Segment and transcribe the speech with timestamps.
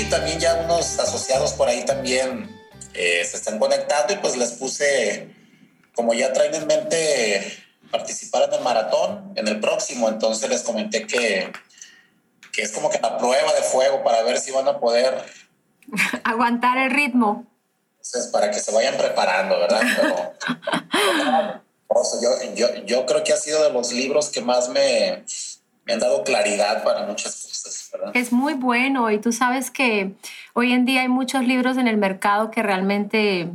[0.00, 2.48] sí, también ya unos asociados por ahí también
[2.94, 5.34] eh, se están conectando y pues les puse,
[5.94, 11.06] como ya traen en mente participar en el maratón, en el próximo, entonces les comenté
[11.06, 11.52] que,
[12.52, 15.24] que es como que la prueba de fuego para ver si van a poder
[16.24, 17.46] aguantar el ritmo.
[17.96, 19.82] Entonces, para que se vayan preparando, ¿verdad?
[22.22, 25.24] yo, yo, yo, creo que ha sido de los libros que más me,
[25.84, 27.49] me han dado claridad para muchas cosas,
[28.14, 30.14] Es muy bueno y tú sabes que
[30.54, 33.50] hoy en día hay muchos libros en el mercado que realmente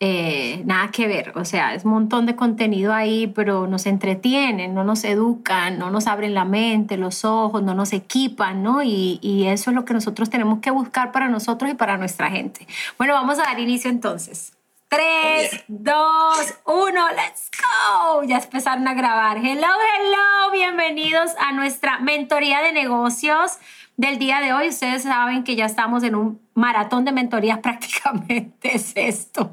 [0.00, 4.74] eh, nada que ver, o sea, es un montón de contenido ahí, pero nos entretienen,
[4.74, 8.82] no nos educan, no nos abren la mente, los ojos, no nos equipan, ¿no?
[8.82, 12.66] Y eso es lo que nosotros tenemos que buscar para nosotros y para nuestra gente.
[12.98, 14.52] Bueno, vamos a dar inicio entonces.
[14.94, 18.22] 3, 2, 1, let's go.
[18.22, 19.38] Ya empezaron a grabar.
[19.38, 23.58] Hello, hello, bienvenidos a nuestra mentoría de negocios
[23.96, 24.68] del día de hoy.
[24.68, 29.50] Ustedes saben que ya estamos en un maratón de mentorías, prácticamente es esto.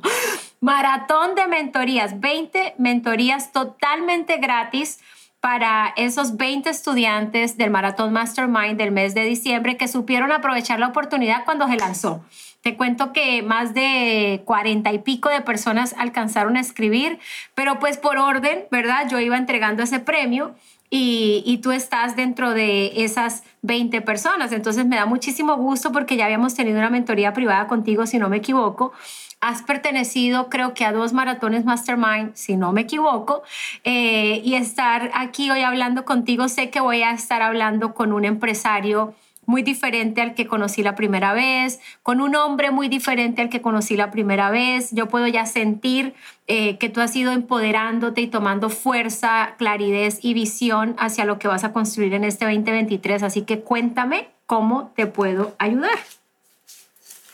[0.60, 5.00] Maratón de mentorías, 20 mentorías totalmente gratis
[5.40, 10.90] para esos 20 estudiantes del Maratón Mastermind del mes de diciembre que supieron aprovechar la
[10.90, 12.24] oportunidad cuando se lanzó.
[12.62, 17.18] Te cuento que más de 40 y pico de personas alcanzaron a escribir,
[17.56, 19.08] pero pues por orden, ¿verdad?
[19.10, 20.54] Yo iba entregando ese premio
[20.94, 24.52] y, tú estás dentro de esas 20 personas.
[24.52, 28.30] Entonces me da muchísimo gusto porque ya habíamos tenido una mentoría privada contigo, si no
[28.30, 28.92] me equivoco.
[29.40, 33.42] Has pertenecido creo que a dos maratones Mastermind, si no me equivoco,
[33.86, 38.26] eh, y estar aquí hoy hablando contigo, sé que voy a estar hablando con un
[38.26, 39.16] empresario
[39.52, 43.62] muy diferente al que conocí la primera vez, con un hombre muy diferente al que
[43.62, 44.90] conocí la primera vez.
[44.92, 46.16] Yo puedo ya sentir
[46.48, 51.50] eh, que tú has ido empoderándote y tomando fuerza, claridad y visión hacia lo que
[51.50, 53.24] vas a construir en este 2023.
[53.24, 56.00] Así que cuéntame cómo te puedo ayudar.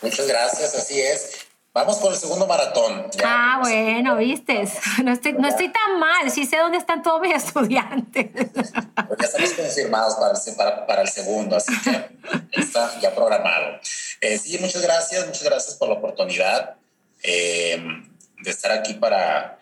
[0.02, 1.47] Muchas gracias, así es.
[1.74, 3.06] Vamos por el segundo maratón.
[3.24, 4.64] ah, bueno, viste.
[5.04, 6.30] No estoy, no estoy tan mal.
[6.30, 8.30] Sí sé dónde están todos mis estudiantes.
[8.32, 12.10] Pues ya estamos confirmados para el, para, el segundo, así que
[12.52, 13.78] está ya programado.
[14.20, 15.26] Eh, sí, muchas gracias.
[15.26, 16.76] Muchas gracias por la oportunidad
[17.22, 17.80] eh,
[18.40, 19.58] de estar aquí para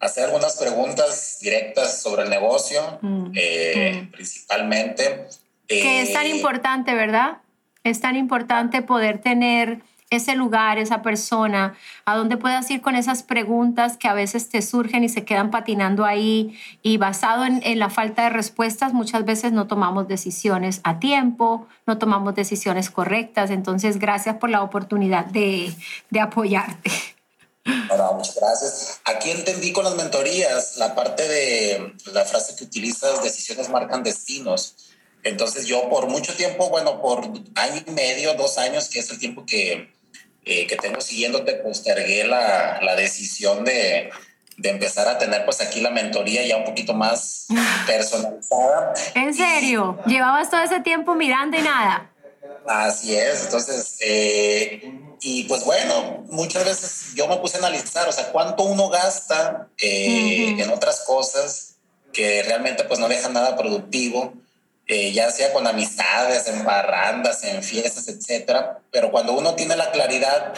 [0.00, 4.10] hacer algunas preguntas directas sobre el negocio, mm, eh, mm.
[4.12, 5.26] principalmente.
[5.66, 7.38] que es tan importante, ¿verdad?
[7.82, 9.80] Es tan importante poder tener
[10.14, 14.62] ese lugar, esa persona, a dónde puedas ir con esas preguntas que a veces te
[14.62, 19.52] surgen y se quedan patinando ahí y basado en, la falta de respuestas muchas veces
[19.52, 23.50] no tomamos decisiones a tiempo, no tomamos decisiones correctas.
[23.50, 25.74] Entonces, gracias por la oportunidad de,
[26.10, 26.90] de apoyarte.
[27.64, 29.00] muchas gracias.
[29.04, 34.76] Aquí entendí con las mentorías la parte de la frase que utilizas, decisiones marcan destinos.
[35.24, 39.18] Entonces yo por mucho tiempo, bueno, por año y medio, dos años, que es el
[39.18, 39.93] tiempo que,
[40.44, 44.10] eh, que tengo siguiéndote, postergué la, la decisión de,
[44.56, 47.46] de, empezar a tener pues aquí la mentoría ya un poquito más
[47.86, 48.94] personalizada.
[49.14, 49.98] ¿En serio?
[50.06, 52.10] ¿Llevabas todo ese tiempo mirando y nada?
[52.66, 58.12] Así es, entonces, eh, y pues bueno, muchas veces yo me puse a analizar, o
[58.12, 61.74] sea, cuánto uno gasta eh, en otras cosas
[62.12, 64.32] que realmente pues no dejan nada productivo
[64.86, 68.82] eh, ya sea con amistades, en barrandas, en fiestas, etcétera.
[68.90, 70.52] Pero cuando uno tiene la claridad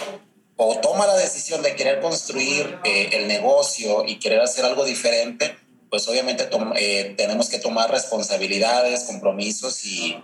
[0.56, 5.56] o toma la decisión de querer construir eh, el negocio y querer hacer algo diferente,
[5.90, 10.20] pues obviamente eh, tenemos que tomar responsabilidades, compromisos y,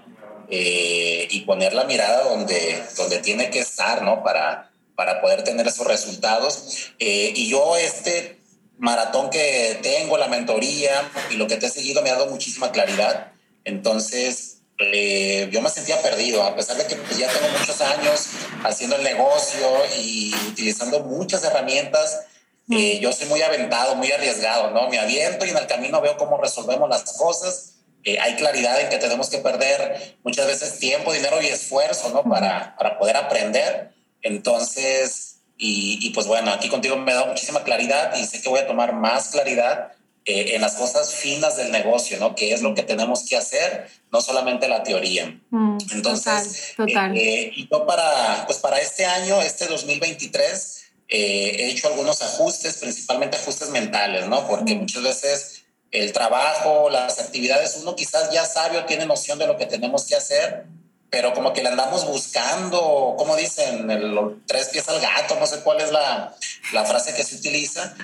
[0.49, 4.25] y poner la mirada donde, donde tiene que estar, ¿no?
[4.25, 6.91] Para, para poder tener esos resultados.
[6.99, 8.39] y yo este
[8.79, 12.73] maratón que tengo, la mentoría y lo que te he seguido me ha dado muchísima
[12.73, 13.31] claridad
[13.65, 18.28] entonces, eh, yo me sentía perdido, a pesar de que pues, ya tengo muchos años
[18.65, 19.67] haciendo el negocio
[19.99, 22.26] y utilizando muchas herramientas.
[22.70, 24.88] Eh, yo soy muy aventado, muy arriesgado, ¿no?
[24.88, 27.75] Me aviento y en el camino veo cómo resolvemos las cosas.
[28.05, 32.25] Eh, hay claridad en que tenemos que perder muchas veces tiempo, dinero y esfuerzo, ¿no?
[32.25, 33.93] Para, para poder aprender.
[34.23, 38.61] Entonces, y, y, pues bueno, aquí contigo me da muchísima claridad y sé que voy
[38.61, 39.93] a tomar más claridad
[40.25, 42.37] eh, en las cosas finas del negocio, ¿no?
[42.37, 45.37] Que es lo que tenemos que hacer, no solamente la teoría.
[45.51, 51.71] Mm, Entonces, total, eh, y yo para, pues para este año, este 2023, eh, he
[51.71, 54.47] hecho algunos ajustes, principalmente ajustes mentales, ¿no?
[54.47, 54.79] Porque mm.
[54.79, 59.59] muchas veces el trabajo, las actividades, uno quizás ya sabe o tiene noción de lo
[59.59, 60.67] que tenemos que hacer,
[61.11, 65.61] pero como que le andamos buscando, como dicen, el, tres pies al gato, no sé
[65.63, 66.35] cuál es la,
[66.73, 67.95] la frase que se utiliza,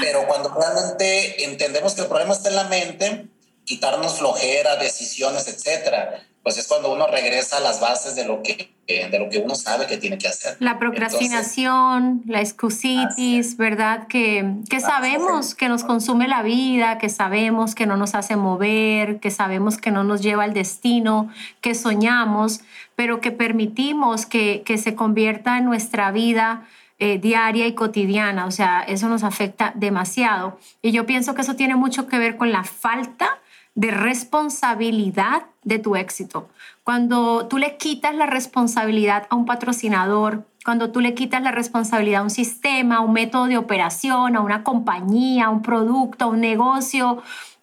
[0.00, 3.26] pero cuando realmente entendemos que el problema está en la mente,
[3.64, 8.72] quitarnos flojera, decisiones, etcétera, pues es cuando uno regresa a las bases de lo que
[8.86, 10.56] de lo que uno sabe que tiene que hacer.
[10.58, 14.06] La procrastinación, la excusitis, ¿verdad?
[14.06, 19.20] Que, que sabemos que nos consume la vida, que sabemos que no nos hace mover,
[19.20, 21.30] que sabemos que no nos lleva al destino,
[21.60, 22.60] que soñamos,
[22.96, 26.66] pero que permitimos que, que se convierta en nuestra vida.
[27.04, 30.60] Eh, diaria y cotidiana, o sea, eso nos afecta demasiado.
[30.82, 33.40] Y yo pienso que eso tiene mucho que ver con la falta
[33.74, 36.48] de responsabilidad de tu éxito.
[36.84, 42.20] Cuando tú le quitas la responsabilidad a un patrocinador, cuando tú le quitas la responsabilidad
[42.20, 46.28] a un sistema, a un método de operación, a una compañía, a un producto, a
[46.28, 47.20] un negocio,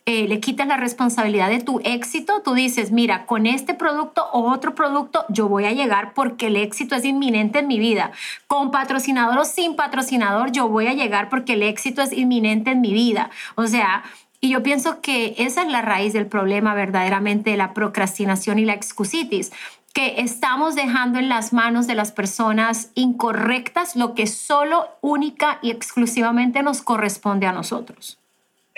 [0.10, 4.52] eh, le quitas la responsabilidad de tu éxito, tú dices, mira, con este producto o
[4.52, 8.12] otro producto yo voy a llegar porque el éxito es inminente en mi vida.
[8.48, 12.82] Con patrocinador o sin patrocinador yo voy a llegar porque el éxito es inminente en
[12.82, 13.30] mi vida.
[13.54, 14.02] O sea,
[14.42, 18.66] y yo pienso que esa es la raíz del problema verdaderamente de la procrastinación y
[18.66, 19.52] la excusitis,
[19.94, 25.70] que estamos dejando en las manos de las personas incorrectas lo que solo, única y
[25.70, 28.20] exclusivamente nos corresponde a nosotros.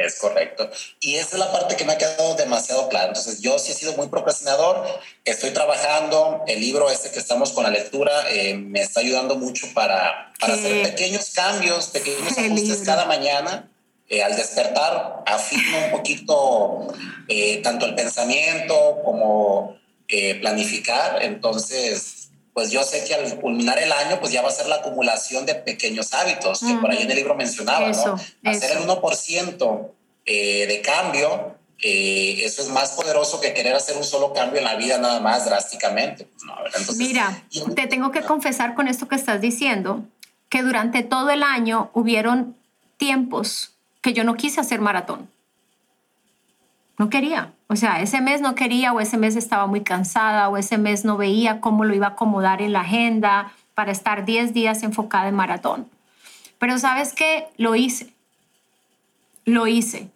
[0.05, 0.69] Es correcto.
[0.99, 3.07] Y esa es la parte que me ha quedado demasiado clara.
[3.07, 4.85] Entonces, yo sí he sido muy procrastinador,
[5.25, 9.67] estoy trabajando, el libro este que estamos con la lectura eh, me está ayudando mucho
[9.73, 13.71] para, para hacer pequeños cambios, pequeños ajustes cada mañana
[14.11, 16.93] eh, al despertar afino un poquito
[17.29, 19.77] eh, tanto el pensamiento como
[20.09, 21.23] eh, planificar.
[21.23, 22.20] Entonces,
[22.53, 25.45] pues yo sé que al culminar el año, pues ya va a ser la acumulación
[25.45, 28.15] de pequeños hábitos, que por ahí en el libro mencionaba, ¿no?
[28.43, 29.89] Hacer el 1%
[30.25, 34.97] de cambio, eso es más poderoso que querer hacer un solo cambio en la vida
[34.97, 36.27] nada más drásticamente.
[36.85, 37.43] Pues, Mira,
[37.75, 40.03] te tengo que confesar con esto que estás diciendo,
[40.49, 42.57] que durante todo el año hubieron
[42.97, 43.71] tiempos
[44.01, 45.29] que yo no quise hacer maratón.
[46.97, 47.53] No quería.
[47.71, 51.05] O sea, ese mes no quería o ese mes estaba muy cansada o ese mes
[51.05, 55.29] no veía cómo lo iba a acomodar en la agenda para estar 10 días enfocada
[55.29, 55.87] en maratón.
[56.59, 57.47] Pero sabes qué?
[57.55, 58.11] Lo hice.
[59.45, 60.09] Lo hice.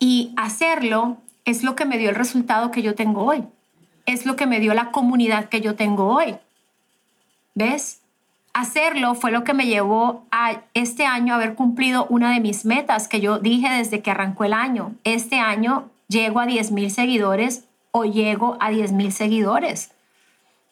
[0.00, 3.44] Y hacerlo es lo que me dio el resultado que yo tengo hoy.
[4.04, 6.34] Es lo que me dio la comunidad que yo tengo hoy.
[7.54, 8.00] ¿Ves?
[8.52, 12.64] hacerlo fue lo que me llevó a este año a haber cumplido una de mis
[12.64, 14.96] metas que yo dije desde que arrancó el año.
[15.04, 19.92] Este año llego a 10 mil seguidores o llego a 10 mil seguidores.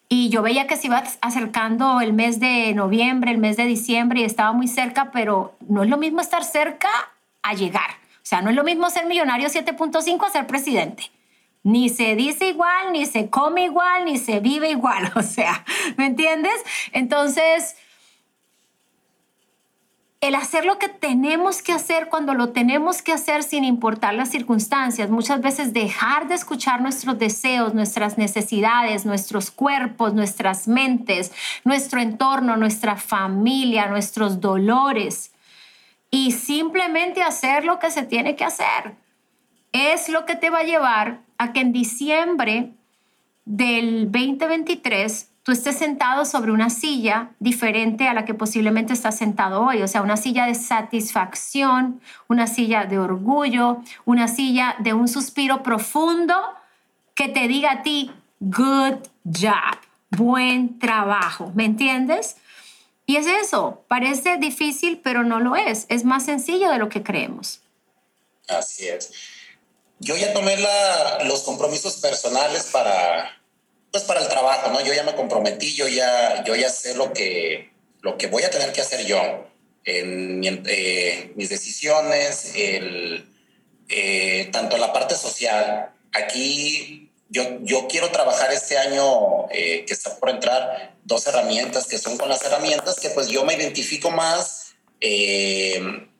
[0.09, 4.21] Y yo veía que se iba acercando el mes de noviembre, el mes de diciembre
[4.21, 6.89] y estaba muy cerca, pero no es lo mismo estar cerca
[7.41, 7.91] a llegar.
[8.17, 11.11] O sea, no es lo mismo ser millonario 7.5 a ser presidente.
[11.63, 15.11] Ni se dice igual, ni se come igual, ni se vive igual.
[15.15, 15.63] O sea,
[15.95, 16.59] ¿me entiendes?
[16.91, 17.75] Entonces,
[20.21, 24.29] el hacer lo que tenemos que hacer cuando lo tenemos que hacer sin importar las
[24.29, 31.31] circunstancias, muchas veces dejar de escuchar nuestros deseos, nuestras necesidades, nuestros cuerpos, nuestras mentes,
[31.63, 35.31] nuestro entorno, nuestra familia, nuestros dolores
[36.11, 38.95] y simplemente hacer lo que se tiene que hacer
[39.71, 42.71] es lo que te va a llevar a que en diciembre
[43.45, 49.65] del 2023 tú estés sentado sobre una silla diferente a la que posiblemente estás sentado
[49.65, 55.07] hoy, o sea, una silla de satisfacción, una silla de orgullo, una silla de un
[55.07, 56.35] suspiro profundo
[57.15, 59.79] que te diga a ti, good job,
[60.11, 62.35] buen trabajo, ¿me entiendes?
[63.07, 67.01] Y es eso, parece difícil, pero no lo es, es más sencillo de lo que
[67.01, 67.61] creemos.
[68.47, 69.11] Así es
[69.99, 70.57] yo ya tomé
[71.25, 73.38] los compromisos personales para,
[73.91, 74.81] pues para el trabajo, ¿no?
[74.81, 78.49] Yo ya me comprometí, yo ya, yo ya sé lo que, lo que voy a
[78.49, 79.47] tener que hacer yo
[79.83, 83.27] en, eh, mis decisiones, el,
[83.87, 85.91] eh, tanto la parte social.
[86.13, 91.97] Aquí yo, yo quiero trabajar este año eh, que está por entrar dos herramientas que
[91.97, 94.65] son con las herramientas que pues yo me identifico más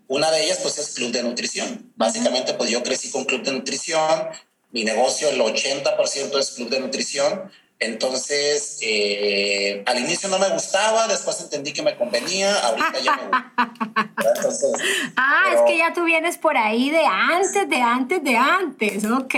[0.08, 1.94] una de ellas pues es Club de Nutrición.
[1.96, 4.30] Básicamente pues yo crecí con Club de Nutrición,
[4.72, 7.52] mi negocio el 80% es Club de Nutrición.
[7.82, 13.30] Entonces, eh, al inicio no me gustaba, después entendí que me convenía, ahorita ya me
[15.16, 19.34] ah, es que ya tú vienes por ahí de antes, de antes, de antes, ok.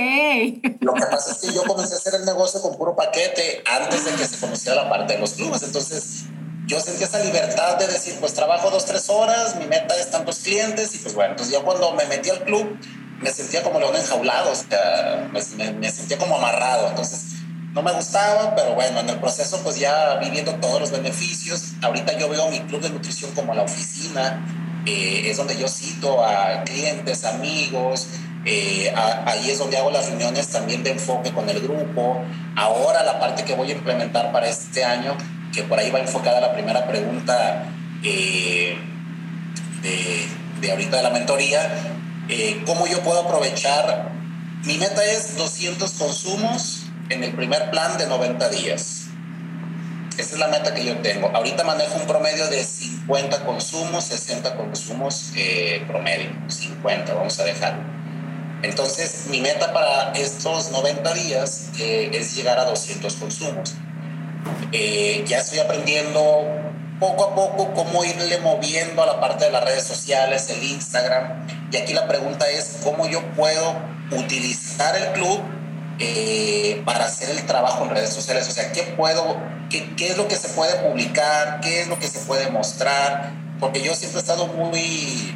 [0.80, 4.06] Lo que pasa es que yo comencé a hacer el negocio con puro paquete antes
[4.06, 6.24] de que se conociera la parte de los clubes, entonces
[6.66, 10.40] yo sentí esa libertad de decir, pues trabajo dos, tres horas, mi meta es tantos
[10.40, 12.76] clientes y pues bueno, entonces yo cuando me metí al club
[13.22, 17.38] me sentía como león enjaulado, o sea, me, me, sentía como amarrado, entonces
[17.74, 22.18] no me gustaba, pero bueno, en el proceso pues ya viviendo todos los beneficios, ahorita
[22.18, 24.46] yo veo mi club de nutrición como la oficina,
[24.86, 28.08] eh, es donde yo cito a clientes, amigos,
[28.44, 32.24] Eh, ahí es donde hago las reuniones también de enfoque con el grupo.
[32.56, 35.16] Ahora la parte que voy a implementar para este año,
[35.54, 37.66] que por ahí va enfocada la primera pregunta
[38.04, 38.76] eh,
[39.84, 40.28] de,
[40.60, 41.70] de, ahorita de la mentoría,
[42.30, 44.12] eh, cómo yo puedo aprovechar.
[44.66, 49.08] Mi meta es 200 consumos en el primer plan de 90 días.
[50.18, 51.30] Esa es la meta que yo tengo.
[51.34, 56.30] Ahorita manejo un promedio de 50 consumos, 60 consumos eh, promedio.
[56.48, 57.80] 50, vamos a dejar.
[58.62, 63.74] Entonces, mi meta para estos 90 días eh, es llegar a 200 consumos.
[64.72, 66.71] Eh, ya estoy aprendiendo
[67.02, 71.48] poco a poco cómo irle moviendo a la parte de las redes sociales, el Instagram.
[71.72, 73.76] Y aquí la pregunta es cómo yo puedo
[74.12, 75.42] utilizar el club
[75.98, 78.48] eh, para hacer el trabajo en redes sociales.
[78.48, 79.36] O sea, ¿qué puedo,
[79.72, 83.32] qué, qué, es lo que se puede publicar, qué es lo que se puede mostrar?
[83.60, 85.36] Porque yo siempre he estado muy,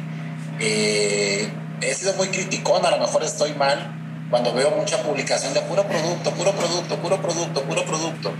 [0.60, 3.92] eh, he sido muy criticón, a lo mejor estoy mal,
[4.30, 8.32] cuando veo mucha publicación de puro producto, puro producto, puro producto, puro producto.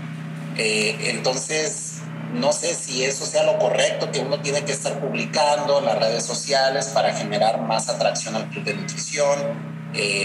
[0.57, 1.86] Eh, entonces,
[2.33, 5.97] no sé si eso sea lo correcto, que uno tiene que estar publicando en las
[5.97, 9.77] redes sociales para generar más atracción al club de nutrición,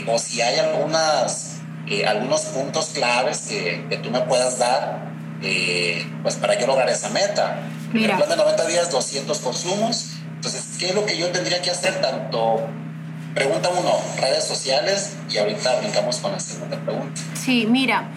[0.09, 1.53] o si hay algunas
[1.89, 6.89] eh, algunos puntos claves que, que, tú me puedas dar eh, pues para yo lograr
[6.89, 7.61] esa meta.
[7.93, 8.05] Mira.
[8.05, 10.13] En el plan de 90 días, 200 consumos.
[10.37, 12.01] Entonces, ¿qué es lo que yo tendría que hacer?
[12.01, 12.61] Tanto,
[13.35, 17.21] pregunta uno, redes sociales y ahorita brincamos con la segunda pregunta.
[17.35, 18.09] Sí, mira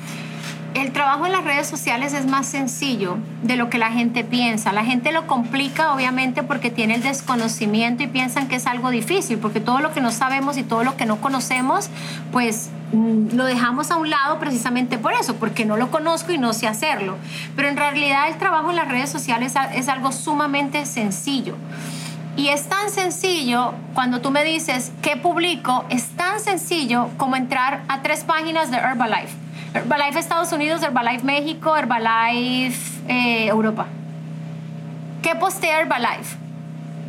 [0.75, 4.74] el trabajo en las redes sociales es más sencillo de lo que la gente piensa.
[4.74, 9.38] La gente lo complica obviamente porque tiene el desconocimiento y piensan que es algo difícil,
[9.38, 11.89] porque todo lo que no sabemos y todo lo que no conocemos,
[12.34, 16.38] pues mm, lo dejamos a un lado precisamente por eso, porque no lo conozco y
[16.38, 17.15] no sé hacerlo.
[17.55, 21.55] Pero en realidad el trabajo en las redes sociales es algo sumamente sencillo.
[22.36, 27.84] Y es tan sencillo, cuando tú me dices qué publico, es tan sencillo como entrar
[27.88, 29.44] a tres páginas de Herbalife
[29.75, 33.88] Herbalife Estados Unidos, Herbalife México, Herbalife eh, Europa.
[35.22, 36.38] ¿Qué postea Herbalife?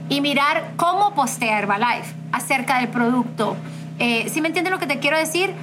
[0.08, 3.56] Y mirar cómo postea Herbalife acerca del producto.
[4.00, 5.54] Eh, ¿Sí me entienden lo que te quiero decir?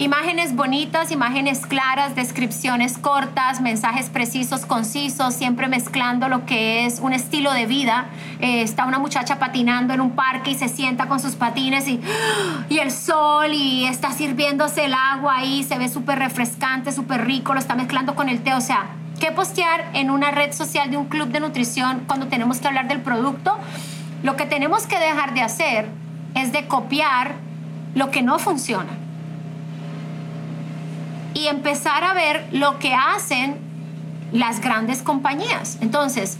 [0.00, 7.12] Imágenes bonitas, imágenes claras, descripciones cortas, mensajes precisos, concisos, siempre mezclando lo que es un
[7.12, 8.06] estilo de vida.
[8.40, 12.00] Eh, está una muchacha patinando en un parque y se sienta con sus patines y,
[12.70, 17.52] y el sol y está sirviéndose el agua ahí, se ve súper refrescante, súper rico,
[17.52, 18.54] lo está mezclando con el té.
[18.54, 18.86] O sea,
[19.20, 22.88] ¿qué postear en una red social de un club de nutrición cuando tenemos que hablar
[22.88, 23.58] del producto?
[24.22, 25.90] Lo que tenemos que dejar de hacer
[26.34, 27.34] es de copiar
[27.94, 28.88] lo que no funciona
[31.34, 33.56] y empezar a ver lo que hacen
[34.32, 35.78] las grandes compañías.
[35.80, 36.38] Entonces,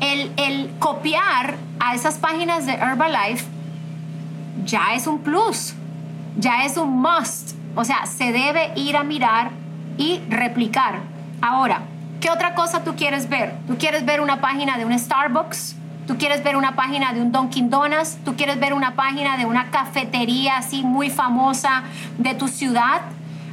[0.00, 3.44] el, copiar a esas páginas de Herbalife
[4.64, 5.74] ya es un plus,
[6.38, 7.52] ya es un must.
[7.74, 9.50] O sea, se debe ir a mirar
[9.98, 11.00] y replicar.
[11.40, 11.82] Ahora,
[12.20, 13.54] ¿qué otra cosa tú quieres ver?
[13.66, 15.76] ¿Tú quieres ver una página de un Starbucks?
[16.06, 18.18] ¿Tú quieres ver una página de un Dunkin' Donuts?
[18.24, 21.82] ¿Tú quieres ver una página de una cafetería así muy famosa
[22.16, 23.02] de tu ciudad?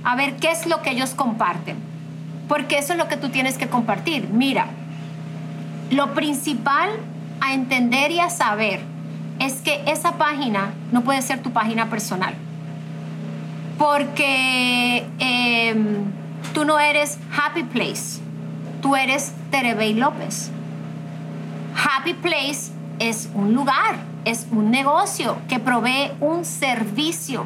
[0.04, 1.78] A ver qué es lo que ellos comparten.
[2.48, 4.28] Porque eso es lo que tú tienes que compartir.
[4.30, 4.68] Mira,
[5.92, 6.90] lo principal
[7.42, 8.82] a entender y a saber
[9.40, 12.34] es que esa página no puede ser tu página personal.
[13.78, 16.06] Porque em,
[16.54, 18.22] tú no eres Happy Place,
[18.82, 20.52] tú eres Terebey López.
[21.76, 27.46] Happy Place es un lugar, es un negocio que provee un servicio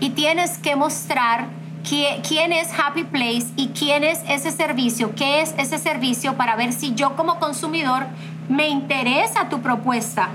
[0.00, 1.46] y tienes que mostrar
[1.84, 6.72] quién es Happy Place y quién es ese servicio, qué es ese servicio para ver
[6.72, 8.06] si yo como consumidor
[8.48, 10.28] me interesa tu propuesta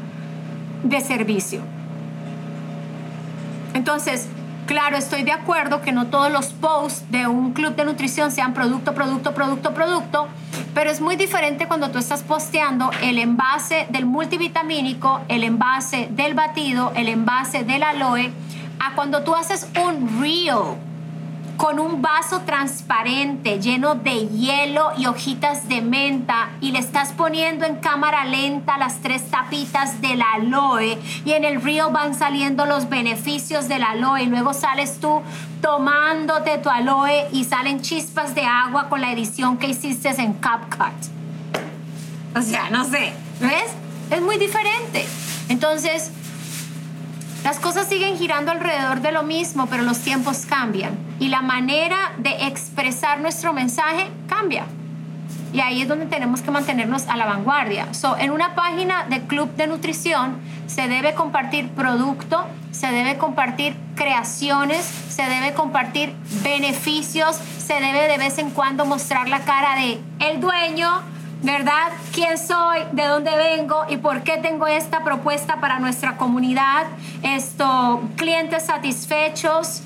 [0.84, 1.62] de servicio.
[3.74, 4.27] Entonces,
[4.65, 8.53] claro, estoy de acuerdo que no todos los posts de un club de nutrición sean
[8.53, 10.27] producto, producto, producto, producto,
[10.74, 16.34] pero es muy diferente cuando tú estás posteando el envase del multivitamínico, el envase del
[16.34, 18.32] batido, el envase del aloe,
[18.79, 20.77] a cuando tú haces un reel
[21.60, 27.66] con un vaso transparente lleno de hielo y hojitas de menta y le estás poniendo
[27.66, 32.88] en cámara lenta las tres tapitas del aloe y en el río van saliendo los
[32.88, 35.22] beneficios del aloe y luego sales tú
[35.62, 40.94] tomándote tu aloe y salen chispas de agua con la edición que hiciste en CapCut.
[42.38, 43.12] O sea, no sé,
[43.42, 43.74] ¿ves?
[44.10, 45.06] Es muy diferente.
[45.50, 46.13] Entonces,
[47.43, 52.12] las cosas siguen girando alrededor de lo mismo, pero los tiempos cambian y la manera
[52.17, 54.65] de expresar nuestro mensaje cambia.
[55.53, 57.93] Y ahí es donde tenemos que mantenernos a la vanguardia.
[57.93, 63.75] So, en una página de club de nutrición se debe compartir producto, se debe compartir
[63.96, 70.00] creaciones, se debe compartir beneficios, se debe de vez en cuando mostrar la cara de
[70.19, 71.01] el dueño,
[71.41, 71.91] ¿verdad?
[72.13, 72.79] ¿Quién soy?
[72.91, 73.86] ¿De dónde vengo?
[73.89, 76.88] ¿Y por qué tengo esta propuesta para nuestra comunidad?
[77.24, 79.81] Esto, clientes satisfechos,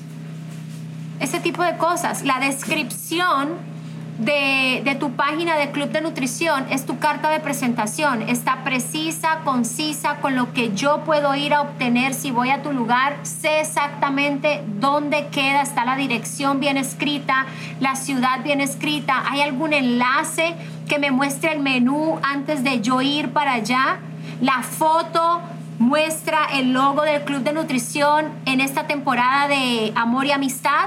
[1.20, 2.22] ese tipo de cosas.
[2.22, 3.73] La descripción
[4.18, 8.22] de, tu página de Club de Nutrición es tu carta de presentación.
[8.22, 12.72] Está precisa, concisa, con lo que yo puedo ir a obtener si voy a tu
[12.72, 13.16] lugar.
[13.22, 17.46] Sé exactamente dónde queda, está la dirección bien escrita,
[17.80, 19.24] la ciudad bien escrita.
[19.30, 20.54] ¿Hay algún enlace
[20.88, 23.98] que me muestre el menú antes de yo ir para allá?
[24.40, 25.40] La foto
[25.78, 30.86] muestra el logo del Club de Nutrición en esta temporada de Amor y Amistad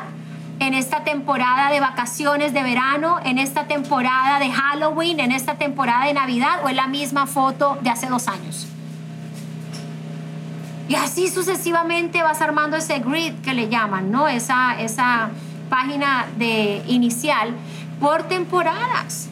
[0.60, 6.06] en esta temporada de vacaciones de verano, en esta temporada de Halloween, en esta temporada
[6.06, 8.68] de Navidad o es la misma foto de hace dos años.
[10.90, 14.28] Y así sucesivamente vas armando ese grid que le llaman, ¿no?
[14.28, 15.30] Esa, esa
[15.70, 17.54] página de inicial
[18.00, 19.28] por temporadas.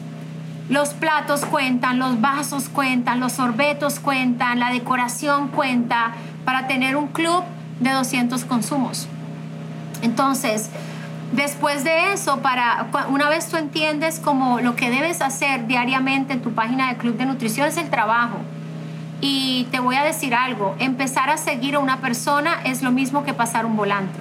[0.68, 6.12] Los platos cuentan, los vasos cuentan, los sorbetos cuentan, la decoración cuenta
[6.44, 7.42] para tener un club
[7.80, 9.06] de 200 consumos.
[10.02, 10.68] Entonces,
[11.36, 16.40] Después de eso, para una vez tú entiendes como lo que debes hacer diariamente en
[16.40, 18.38] tu página de Club de Nutrición es el trabajo.
[19.20, 23.22] Y te voy a decir algo, empezar a seguir a una persona es lo mismo
[23.22, 24.18] que pasar un volante.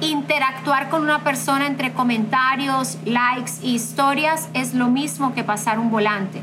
[0.00, 5.92] Interactuar con una persona entre comentarios, likes y historias es lo mismo que pasar un
[5.92, 6.42] volante.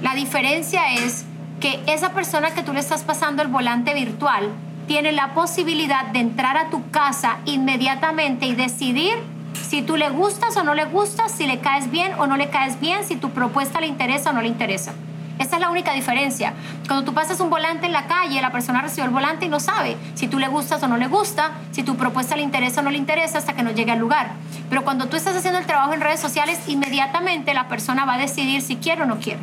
[0.00, 1.24] La diferencia es
[1.58, 4.50] que esa persona que tú le estás pasando el volante virtual
[4.90, 9.14] tiene la posibilidad de entrar a tu casa inmediatamente y decidir
[9.54, 12.50] si tú le gustas o no le gustas, si le caes bien o no le
[12.50, 14.90] caes bien, si tu propuesta le interesa o no le interesa.
[15.38, 16.54] Esa es la única diferencia.
[16.88, 19.60] Cuando tú pasas un volante en la calle, la persona recibe el volante y no
[19.60, 22.82] sabe si tú le gustas o no le gusta, si tu propuesta le interesa o
[22.82, 24.32] no le interesa hasta que no llegue al lugar.
[24.70, 28.18] Pero cuando tú estás haciendo el trabajo en redes sociales, inmediatamente la persona va a
[28.18, 29.38] decidir si quiere o no quiere.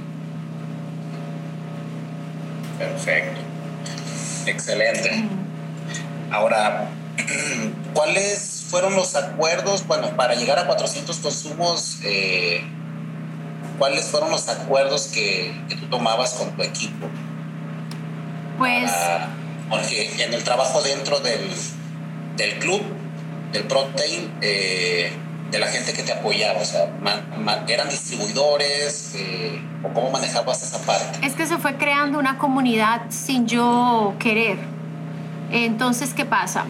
[2.77, 3.46] Perfecto.
[4.47, 5.25] Excelente.
[6.31, 6.89] Ahora,
[7.93, 9.85] ¿cuáles fueron los acuerdos?
[9.87, 12.63] Bueno, para llegar a 400 consumos, eh,
[13.77, 17.07] ¿cuáles fueron los acuerdos que, tú tomabas con tu equipo?
[18.57, 18.91] Pues...
[19.69, 21.39] porque en el trabajo dentro del,
[22.59, 22.81] club,
[23.51, 25.11] del Protein, eh,
[25.51, 26.89] de la gente que te apoyaba, o sea,
[27.67, 31.25] eran distribuidores eh, o cómo manejabas esa parte.
[31.25, 34.57] Es que se fue creando una comunidad sin yo querer.
[35.51, 36.65] Entonces, ¿qué pasa?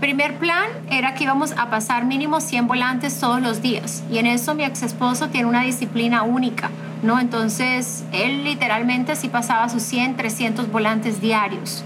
[0.00, 4.26] Primer plan era que íbamos a pasar mínimo 100 volantes todos los días y en
[4.26, 6.70] eso mi ex esposo tiene una disciplina única,
[7.02, 7.18] ¿no?
[7.18, 11.82] Entonces, él literalmente sí pasaba sus 100, 300 volantes diarios.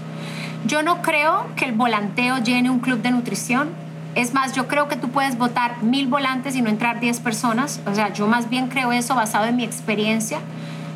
[0.65, 3.69] Yo no creo que el volanteo llene un club de nutrición,
[4.15, 7.81] es más, yo creo que tú puedes votar mil volantes y no entrar 10 personas.
[7.85, 10.39] O sea, yo más bien creo eso basado en mi experiencia.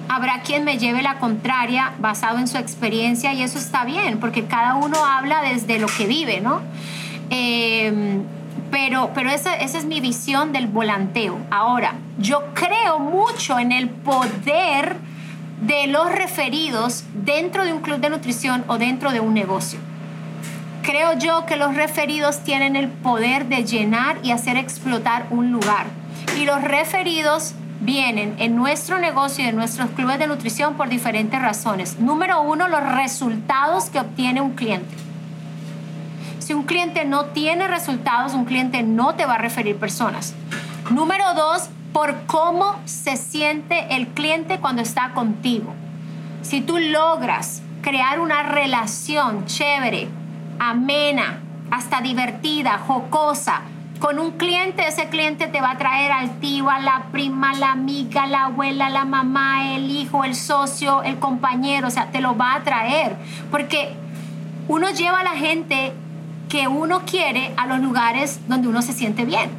[0.10, 4.46] Habrá quien me lleve la contraria basado en su experiencia y eso está bien, porque
[4.46, 6.62] cada uno habla desde lo que vive, ¿no?
[7.30, 8.24] Em,
[8.72, 11.38] pero pero esa, esa es mi visión del volanteo.
[11.50, 14.96] Ahora, yo creo mucho en el poder
[15.62, 19.80] de los referidos dentro de un club de nutrición o dentro de un negocio.
[20.88, 25.86] Creo yo que los referidos tienen el poder de llenar y hacer explotar un lugar.
[26.40, 31.42] Y los referidos vienen en nuestro negocio y en nuestros clubes de nutrición por diferentes
[31.42, 32.00] razones.
[32.00, 34.96] Número uno, los resultados que obtiene un cliente.
[36.40, 40.36] Si un cliente no tiene resultados, un cliente no te va a referir personas.
[40.90, 45.74] Número dos, por cómo se siente el cliente cuando está contigo.
[46.44, 50.08] Si tú logras crear una relación chévere,
[50.60, 51.40] amena,
[51.72, 53.62] hasta divertida, jocosa.
[54.00, 57.72] Con un cliente, ese cliente te va a traer al tío, a la prima, la
[57.72, 62.38] amiga, la abuela, la mamá, el hijo, el socio, el compañero, o sea, te lo
[62.38, 63.16] va a traer.
[63.50, 63.96] Porque
[64.68, 65.94] uno lleva a la gente
[66.50, 69.50] que uno quiere a los lugares donde uno se siente bien.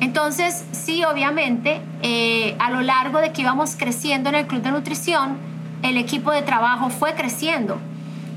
[0.00, 4.70] Entonces, sí, obviamente, eh, a lo largo de que íbamos creciendo en el club de
[4.70, 5.38] nutrición,
[5.82, 7.78] el equipo de trabajo fue creciendo.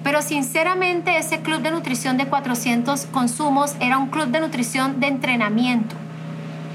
[0.04, 5.08] Pero sinceramente ese club de nutrición de 400 consumos era un club de nutrición de
[5.08, 5.96] entrenamiento.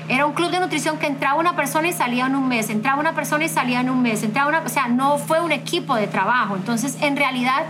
[0.09, 3.01] Era un club de nutrición que entraba una persona y salía en un mes, entraba
[3.01, 5.97] una persona y salía en un mes, entraba una, o sea, no fue un equipo
[5.97, 6.55] de trabajo.
[6.55, 7.65] Entonces, en realidad,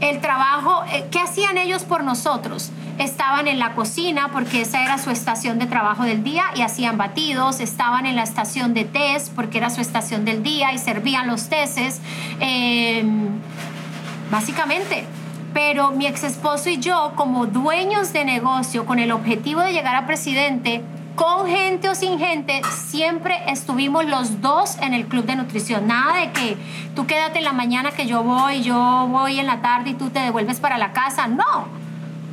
[0.00, 2.72] el trabajo, eh, ¿qué hacían ellos por nosotros?
[2.98, 6.96] estaban en la cocina porque esa era su estación de trabajo del día y hacían
[6.96, 11.26] batidos, estaban en la estación de test porque era su estación del día y servían
[11.26, 12.00] los teces,
[12.40, 13.28] em,
[14.30, 15.04] básicamente.
[15.52, 19.94] Pero mi ex esposo y yo, como dueños de negocio, con el objetivo de llegar
[19.94, 20.82] a presidente,
[21.14, 25.86] con gente o sin gente, siempre estuvimos los dos en el club de nutrición.
[25.86, 26.56] Nada de que
[26.96, 30.10] tú quédate en la mañana que yo voy, yo voy en la tarde y tú
[30.10, 31.28] te devuelves para la casa.
[31.28, 31.68] No.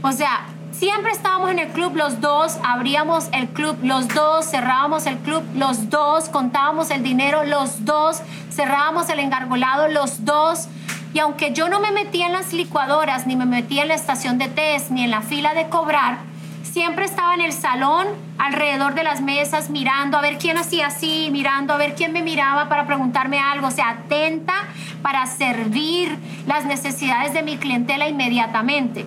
[0.02, 5.06] O sea, siempre estábamos en el club los dos, abríamos el club los dos, cerrábamos
[5.06, 10.68] el club los dos, contábamos el dinero los dos, cerrábamos el engargolado los dos.
[11.14, 14.38] Y aunque yo no me metía en las licuadoras, ni me metía en la estación
[14.38, 16.20] de test, ni en la fila de cobrar,
[16.64, 21.30] siempre estaba en el salón, alrededor de las mesas, mirando a ver quién hacía así,
[21.32, 24.54] mirando a ver quién me miraba para preguntarme algo, o sea, atenta
[25.02, 29.06] para servir las necesidades de mi clientela inmediatamente.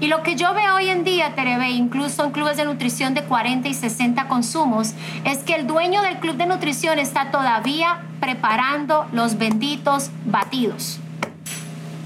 [0.00, 3.22] Y lo que yo veo hoy en día, Terebe, incluso en clubes de nutrición de
[3.22, 4.92] 40 y 60 consumos,
[5.24, 10.98] es que el dueño del club de nutrición está todavía preparando los benditos batidos.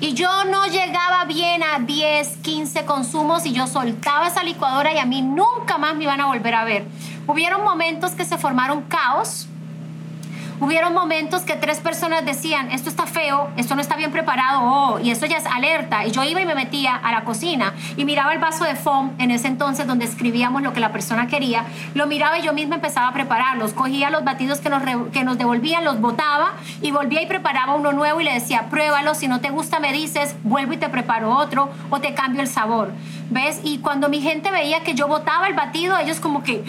[0.01, 4.99] Y yo no llegaba bien a 10, 15 consumos y yo soltaba esa licuadora y
[4.99, 6.85] a mí nunca más me iban a volver a ver.
[7.27, 9.49] Hubieron momentos que se formaron caos
[10.61, 14.99] Hubieron momentos que tres personas decían, esto está feo, esto no está bien preparado, oh,
[14.99, 16.05] y esto ya es alerta.
[16.05, 19.13] Y yo iba y me metía a la cocina y miraba el vaso de foam
[19.19, 21.65] en ese entonces donde escribíamos lo que la persona quería.
[21.95, 23.73] Lo miraba y yo misma empezaba a prepararlos.
[23.73, 27.93] Cogía los batidos que nos, que nos devolvían, los botaba y volvía y preparaba uno
[27.93, 31.37] nuevo y le decía, pruébalo, si no te gusta me dices, vuelvo y te preparo
[31.37, 32.91] otro o te cambio el sabor.
[33.31, 33.61] ¿Ves?
[33.63, 36.65] Y cuando mi gente veía que yo botaba el batido, ellos como que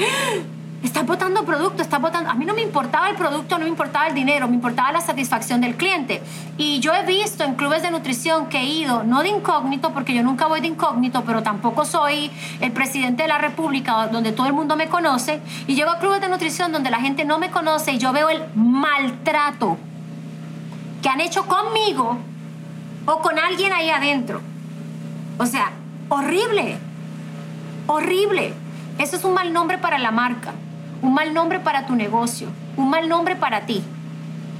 [0.81, 2.29] Estás botando producto, estás botando.
[2.29, 5.01] A mí no me importaba el producto, no me importaba el dinero, me importaba la
[5.01, 6.21] satisfacción del cliente.
[6.57, 10.13] Y yo he visto en clubes de nutrición que he ido, no de incógnito, porque
[10.13, 14.47] yo nunca voy de incógnito, pero tampoco soy el presidente de la República donde todo
[14.47, 15.41] el mundo me conoce.
[15.67, 18.29] Y llego a clubes de nutrición donde la gente no me conoce y yo veo
[18.29, 19.77] el maltrato
[21.01, 22.17] que han hecho conmigo
[23.05, 24.39] o con alguien ahí adentro.
[25.37, 25.71] O sea,
[26.07, 26.77] horrible,
[27.87, 28.53] horrible.
[28.97, 30.53] Eso es un mal nombre para la marca
[31.01, 33.83] un mal nombre para tu negocio, un mal nombre para ti.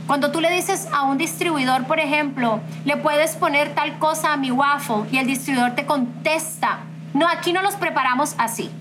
[0.08, 4.38] Cuando tú le dices a un distribuidor, por ejemplo, le puedes poner tal cosa a
[4.38, 6.80] mi waffle y el distribuidor te contesta,
[7.14, 8.72] no, aquí no los preparamos así.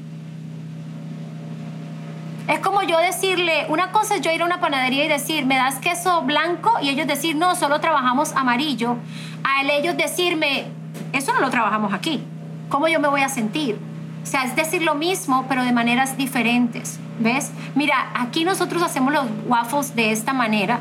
[2.48, 5.56] Es como yo decirle, una cosa es yo ir a una panadería y decir, ¿me
[5.56, 6.72] das queso blanco?
[6.80, 8.96] Y ellos decir, no, solo trabajamos amarillo.
[9.44, 10.64] A ellos decirme,
[11.12, 12.22] eso no lo trabajamos aquí.
[12.70, 13.78] ¿Cómo yo me voy a sentir?
[14.22, 16.98] O sea, es decir lo mismo, pero de maneras diferentes.
[17.18, 17.50] ¿Ves?
[17.74, 20.80] Mira, aquí nosotros hacemos los waffles de esta manera.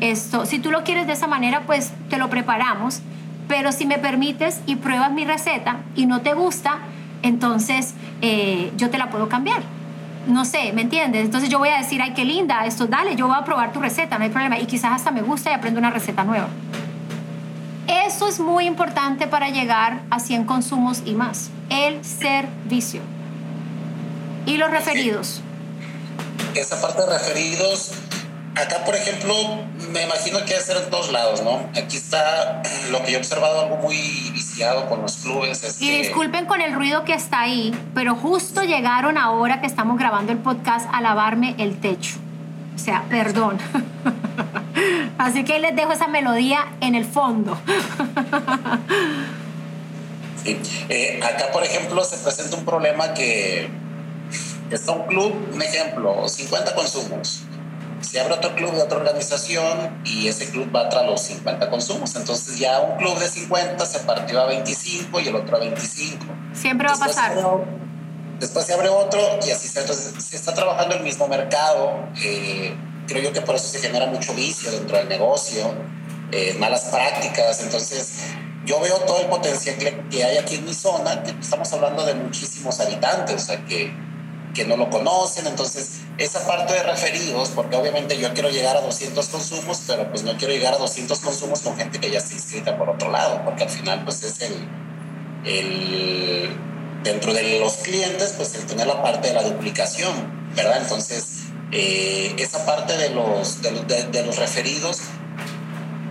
[0.00, 3.00] Esto, si tú lo quieres de esa manera, pues te lo preparamos.
[3.48, 6.78] Pero si me permites y pruebas mi receta y no te gusta,
[7.22, 9.62] entonces eh, yo te la puedo cambiar.
[10.26, 11.24] No sé, ¿me entiendes?
[11.24, 13.80] Entonces yo voy a decir, ay, qué linda, esto, dale, yo voy a probar tu
[13.80, 14.58] receta, no hay problema.
[14.58, 16.48] Y quizás hasta me gusta y aprendo una receta nueva.
[17.86, 21.50] Eso es muy importante para llegar a 100 consumos y más.
[21.70, 23.00] El servicio.
[24.46, 25.42] Y los referidos
[26.54, 27.92] esa parte de referidos,
[28.54, 29.34] acá por ejemplo,
[29.90, 31.68] me imagino que debe ser en todos lados, ¿no?
[31.76, 33.96] Aquí está lo que yo he observado, algo muy
[34.32, 35.80] viciado con los clubes.
[35.80, 40.32] y disculpen con el ruido que está ahí, pero justo llegaron ahora que estamos grabando
[40.32, 42.16] el podcast a lavarme el techo.
[42.74, 43.58] O sea, perdón.
[45.18, 47.58] Así que les dejo esa melodía en el fondo.
[50.42, 50.60] Sí.
[50.88, 53.68] Eh, acá, por ejemplo, se presenta un problema que
[54.74, 57.42] está un club, un ejemplo, 50 consumos.
[58.00, 62.14] Se abre otro club de otra organización y ese club va tras los 50 consumos.
[62.14, 66.24] Entonces ya un club de 50 se partió a 25 y el otro a 25.
[66.52, 67.36] Siempre va a pasar.
[68.38, 72.08] después se abre otro y así se, entonces, se está trabajando el mismo mercado.
[72.22, 72.76] Eh,
[73.06, 75.74] creo yo que por eso se genera mucho vicio dentro del negocio,
[76.32, 77.62] eh, malas prácticas.
[77.62, 78.24] Entonces
[78.66, 82.14] yo veo todo el potencial que hay aquí en mi zona, que estamos hablando de
[82.14, 84.05] muchísimos habitantes, o sea que
[84.56, 88.80] que no lo conocen, entonces esa parte de referidos, porque obviamente yo quiero llegar a
[88.80, 92.32] 200 consumos, pero pues no quiero llegar a 200 consumos con gente que ya está
[92.32, 94.54] inscrita por otro lado, porque al final pues es el,
[95.44, 96.56] el
[97.04, 100.14] dentro de los clientes, pues el tener la parte de la duplicación,
[100.56, 100.78] ¿verdad?
[100.80, 105.02] Entonces, eh, esa parte de los, de, los referidos,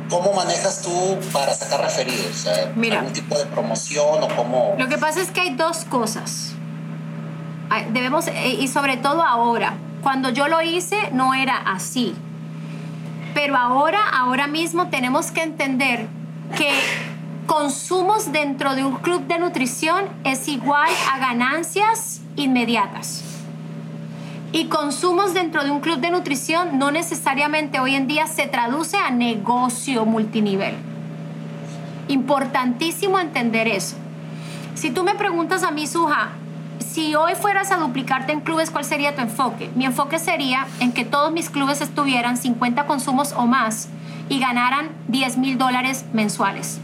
[0.08, 2.46] ¿cómo manejas tú para sacar referidos?
[2.76, 4.76] Mira, ¿Algún tipo de promoción o cómo?
[4.78, 6.55] Lo que pasa es que hay dos cosas
[7.92, 12.14] debemos, eh, y sobre todo ahora, cuando yo lo hice no era así.
[13.34, 16.08] Pero ahora, ahora mismo tenemos que entender
[16.58, 16.72] que
[17.48, 23.24] consumos dentro de un club de nutrición es igual a ganancias inmediatas.
[24.52, 28.96] Y consumos dentro de un club de nutrición no necesariamente hoy en día se traduce
[28.96, 30.76] a negocio multinivel.
[32.08, 33.98] Importantísimo entender eso.
[34.76, 36.30] Si tú me preguntas a mí, Suja,
[36.96, 39.70] si hoy fueras a duplicarte en clubes, ¿cuál sería tu enfoque?
[39.76, 43.90] Mi enfoque sería en que todos mis clubes estuvieran 50 consumos o más
[44.30, 46.80] y ganaran 10 mil dólares mensuales.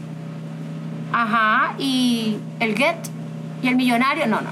[1.14, 2.96] Ajá, y el get
[3.62, 4.50] y el millonario, no, no.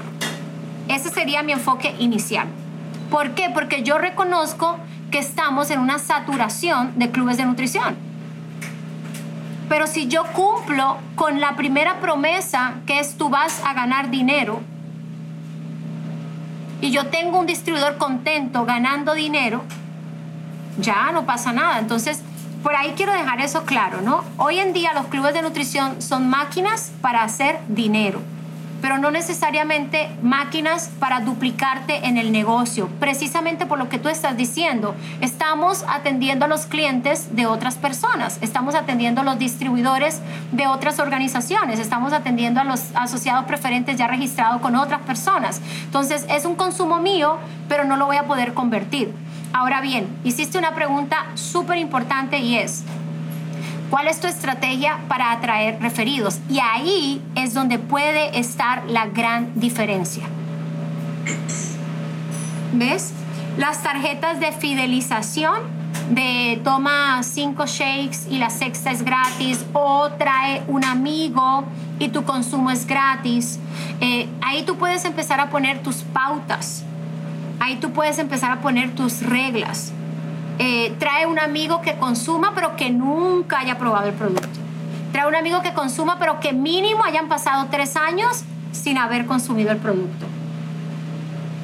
[0.87, 2.47] Ese sería mi enfoque inicial.
[3.11, 3.51] ¿Por qué?
[3.53, 4.79] Porque yo reconozco
[5.11, 7.97] que estamos en una saturación de clubes de nutrición.
[9.69, 14.63] Pero si yo cumplo con la primera promesa, que es tú vas a ganar dinero,
[16.81, 19.63] y yo tengo un distribuidor contento ganando dinero,
[20.79, 21.79] ya no pasa nada.
[21.79, 22.21] Entonces,
[22.63, 24.23] por ahí quiero dejar eso claro, ¿no?
[24.37, 28.21] Hoy en día los clubes de nutrición son máquinas para hacer dinero,
[28.81, 32.89] pero no necesariamente máquinas para duplicarte en el negocio.
[32.99, 38.39] Precisamente por lo que tú estás diciendo, estamos atendiendo a los clientes de otras personas,
[38.41, 44.07] estamos atendiendo a los distribuidores de otras organizaciones, estamos atendiendo a los asociados preferentes ya
[44.07, 45.61] registrados con otras personas.
[45.85, 49.13] Entonces, es un consumo mío, pero no lo voy a poder convertir.
[49.53, 52.83] Ahora bien, hiciste una pregunta súper importante y es,
[53.91, 56.39] ¿cuál es tu estrategia para atraer referidos?
[56.49, 60.23] Y ahí es donde puede estar la gran diferencia.
[62.73, 63.13] ¿Ves?
[63.57, 65.59] Las tarjetas de fidelización
[66.09, 71.65] de toma cinco shakes y la sexta es gratis o trae un amigo
[71.99, 73.59] y tu consumo es gratis.
[73.99, 76.83] Eh, ahí tú puedes empezar a poner tus pautas
[77.61, 79.93] Ahí tú puedes empezar a poner tus reglas.
[80.59, 84.47] Eh, trae un amigo que consuma pero que nunca haya probado el producto.
[85.11, 89.71] Trae un amigo que consuma pero que mínimo hayan pasado tres años sin haber consumido
[89.71, 90.25] el producto.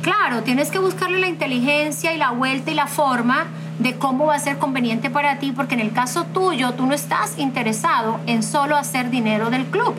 [0.02, 3.48] Claro, tienes que buscarle la inteligencia y la vuelta y la forma
[3.80, 6.94] de cómo va a ser conveniente para ti, porque en el caso tuyo, tú no
[6.94, 9.96] estás interesado en solo hacer dinero del club,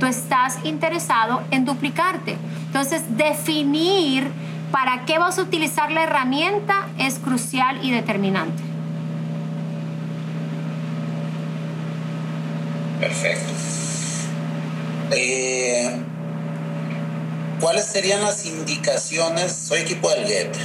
[0.00, 2.36] tú estás interesado en duplicarte.
[2.66, 4.30] Entonces, definir
[4.72, 8.62] para qué vas a utilizar la herramienta es crucial y determinante.
[12.98, 13.52] Perfecto.
[15.10, 16.00] Eh,
[17.60, 19.52] ¿Cuáles serían las indicaciones?
[19.52, 20.56] Soy equipo del GET.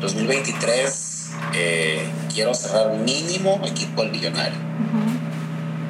[0.00, 4.58] 2023 eh, eh, quiero cerrar mínimo equipo del millonario.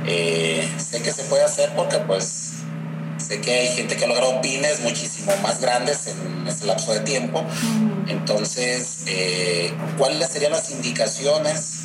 [0.04, 2.49] sé que se puede hacer porque pues
[3.30, 6.98] Sé que hay gente que ha logrado pines muchísimo más grandes en ese lapso de
[6.98, 7.44] tiempo.
[8.08, 11.82] Entonces, eh, ¿cuáles serían las indicaciones,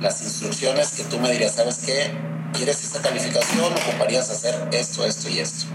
[0.00, 1.56] las instrucciones que tú me dirías?
[1.56, 2.12] ¿Sabes qué?
[2.52, 3.72] ¿Quieres esta calificación?
[3.72, 5.66] ¿Ocuparías hacer esto, esto y esto?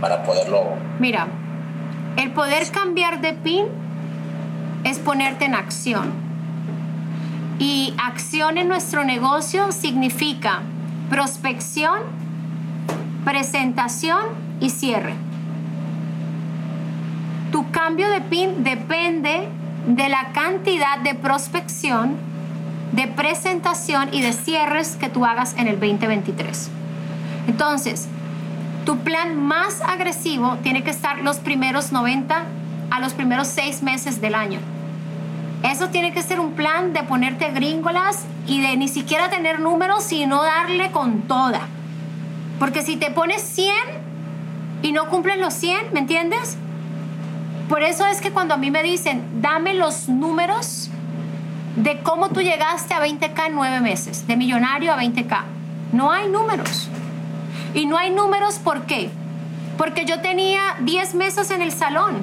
[0.00, 0.76] Para poderlo...
[1.00, 1.26] Mira,
[2.16, 3.64] el poder cambiar de pin
[4.84, 6.12] es ponerte en acción.
[7.58, 10.62] Y acción en nuestro negocio significa
[11.10, 12.25] prospección,
[13.26, 14.20] presentación
[14.60, 15.12] y cierre.
[17.50, 19.48] Tu cambio de PIN depende
[19.88, 22.14] de la cantidad de prospección,
[22.92, 26.70] de presentación y de cierres que tú hagas en el 2023.
[27.48, 28.06] Entonces,
[28.84, 32.44] tu plan más agresivo tiene que estar los primeros 90
[32.92, 34.60] a los primeros 6 meses del año.
[35.64, 40.04] Eso tiene que ser un plan de ponerte gringolas y de ni siquiera tener números,
[40.04, 41.62] sino darle con toda.
[42.58, 43.74] Porque si te pones 100
[44.82, 46.56] y no cumplen los 100, ¿me entiendes?
[47.68, 50.88] Por eso es que cuando a mí me dicen, dame los números
[51.76, 55.42] de cómo tú llegaste a 20K en nueve meses, de millonario a 20K.
[55.92, 56.88] No hay números.
[57.74, 59.10] Y no hay números, ¿por qué?
[59.76, 62.22] Porque yo tenía 10 meses en el salón.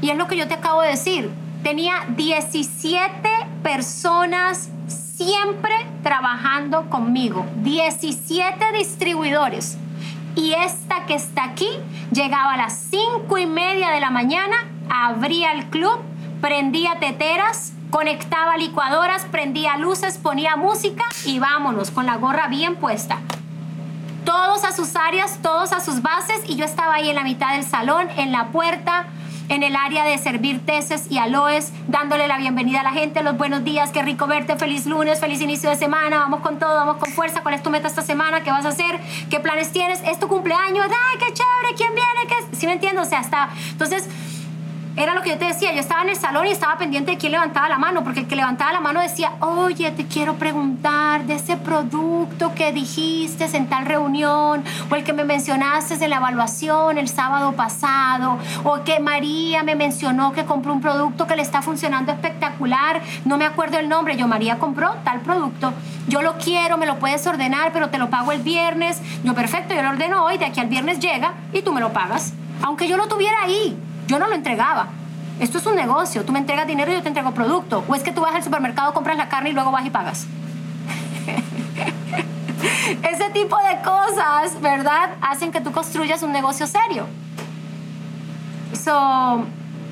[0.00, 1.30] Y es lo que yo te acabo de decir.
[1.62, 3.28] Tenía 17
[3.62, 4.68] personas
[5.14, 9.76] siempre trabajando conmigo, 17 distribuidores.
[10.34, 11.68] Y esta que está aquí
[12.12, 14.56] llegaba a las 5 y media de la mañana,
[14.88, 15.98] abría el club,
[16.40, 23.18] prendía teteras, conectaba licuadoras, prendía luces, ponía música y vámonos con la gorra bien puesta.
[24.24, 27.54] Todos a sus áreas, todos a sus bases y yo estaba ahí en la mitad
[27.54, 29.06] del salón, en la puerta,
[29.52, 33.36] en el área de servir teces y aloes, dándole la bienvenida a la gente, los
[33.36, 36.96] buenos días, qué rico verte, feliz lunes, feliz inicio de semana, vamos con todo, vamos
[36.96, 38.42] con fuerza, ¿cuál es tu meta esta semana?
[38.42, 38.98] ¿Qué vas a hacer?
[39.28, 40.00] ¿Qué planes tienes?
[40.04, 40.86] ¿Es tu cumpleaños?
[40.86, 41.74] ¡Ay, qué chévere!
[41.76, 42.26] ¿Quién viene?
[42.28, 42.56] ¿Qué?
[42.56, 43.02] ¿Sí me entiendo?
[43.02, 43.50] O sea, está...
[43.72, 44.08] Entonces,
[44.94, 47.16] era lo que yo te decía, yo estaba en el salón y estaba pendiente de
[47.16, 51.24] quién levantaba la mano, porque el que levantaba la mano decía, oye, te quiero preguntar
[51.24, 56.16] de ese producto que dijiste en tal reunión, o el que me mencionaste en la
[56.16, 61.42] evaluación el sábado pasado, o que María me mencionó que compró un producto que le
[61.42, 65.72] está funcionando espectacular, no me acuerdo el nombre, yo María compró tal producto,
[66.06, 69.74] yo lo quiero, me lo puedes ordenar, pero te lo pago el viernes, yo perfecto,
[69.74, 72.88] yo lo ordeno hoy, de aquí al viernes llega y tú me lo pagas, aunque
[72.88, 73.78] yo lo tuviera ahí.
[74.06, 74.88] Yo no lo entregaba.
[75.40, 76.24] Esto es un negocio.
[76.24, 77.84] Tú me entregas dinero y yo te entrego producto.
[77.88, 80.26] O es que tú vas al supermercado, compras la carne y luego vas y pagas.
[83.02, 85.10] Ese tipo de cosas, ¿verdad?
[85.20, 87.06] Hacen que tú construyas un negocio serio.
[88.72, 89.44] So,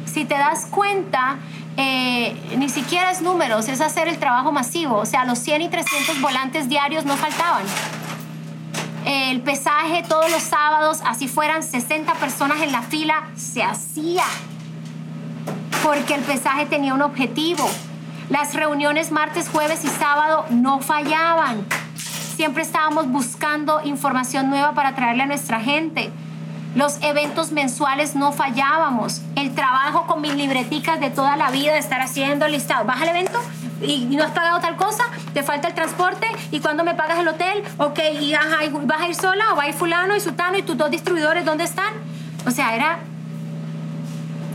[0.06, 1.36] si te das cuenta,
[1.76, 4.96] eh, ni siquiera es números, es hacer el trabajo masivo.
[4.96, 7.64] O sea, los 100 y 300 volantes diarios no faltaban
[9.04, 14.24] el pesaje todos los sábados, así fueran 60 personas en la fila, se hacía.
[15.82, 17.68] Porque el pesaje tenía un objetivo.
[18.28, 21.66] Las reuniones martes, jueves y sábado no fallaban.
[22.36, 26.10] Siempre estábamos buscando información nueva para traerle a nuestra gente.
[26.74, 29.22] Los eventos mensuales no fallábamos.
[29.34, 32.84] El trabajo con mis libreticas de toda la vida de estar haciendo listado.
[32.84, 33.40] ¿Vas al evento?
[33.82, 37.28] Y no has pagado tal cosa, te falta el transporte y cuando me pagas el
[37.28, 40.62] hotel, ok, y vas a ir sola o va a ir fulano y sutano y
[40.62, 41.94] tus dos distribuidores, ¿dónde están?
[42.46, 42.98] O sea, era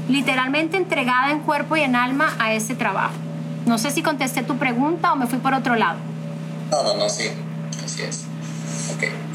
[0.07, 3.15] literalmente entregada en cuerpo y en alma a ese trabajo.
[3.65, 5.97] No sé si contesté tu pregunta o me fui por otro lado.
[6.69, 7.29] No, no, no, sí,
[7.83, 8.25] así es.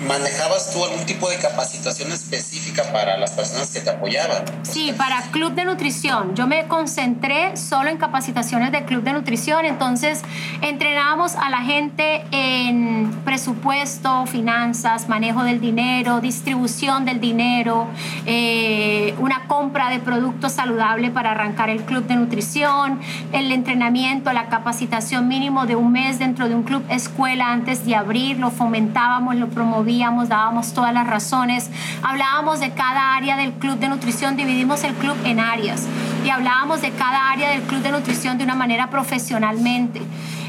[0.06, 4.44] ¿Manejabas tú algún tipo de capacitación específica para las personas que te apoyaban?
[4.62, 6.34] Sí, para Club de Nutrición.
[6.34, 10.22] Yo me concentré solo en capacitaciones de Club de Nutrición, entonces
[10.62, 17.86] entrenábamos a la gente en presupuesto, finanzas, manejo del dinero, distribución del dinero,
[18.26, 23.00] eh, una compra de productos saludables para arrancar el Club de Nutrición,
[23.32, 27.96] el entrenamiento, la capacitación mínimo de un mes dentro de un club escuela antes de
[27.96, 29.00] abrir, lo fomentábamos
[29.40, 29.89] lo promovíamos,
[30.28, 31.68] dábamos todas las razones,
[32.02, 35.86] hablábamos de cada área del club de nutrición, dividimos el club en áreas
[36.24, 40.00] y hablábamos de cada área del club de nutrición de una manera profesionalmente.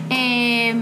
[0.09, 0.75] Eh,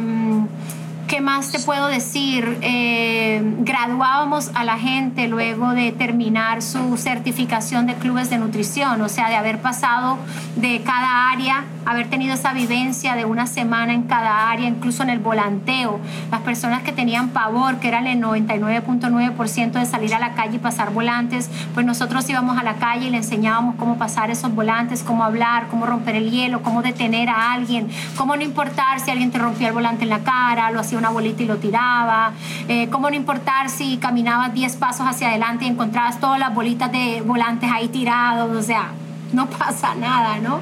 [1.09, 2.59] ¿Qué más te puedo decir?
[2.61, 9.09] Eh, graduábamos a la gente luego de terminar su certificación de clubes de nutrición, o
[9.09, 10.19] sea, de haber pasado
[10.55, 15.09] de cada área, haber tenido esa vivencia de una semana en cada área, incluso en
[15.09, 15.99] el volanteo.
[16.29, 20.59] Las personas que tenían pavor, que eran el 99.9% de salir a la calle y
[20.59, 25.01] pasar volantes, pues nosotros íbamos a la calle y le enseñábamos cómo pasar esos volantes,
[25.01, 29.31] cómo hablar, cómo romper el hielo, cómo detener a alguien, cómo no importar si alguien
[29.31, 32.33] te rompía el volante en la cara, lo hacía una bolita y lo tiraba,
[32.67, 36.91] eh, cómo no importar si caminabas 10 pasos hacia adelante y encontrabas todas las bolitas
[36.91, 38.91] de volantes ahí tirados, o sea,
[39.33, 40.59] no pasa nada, ¿no?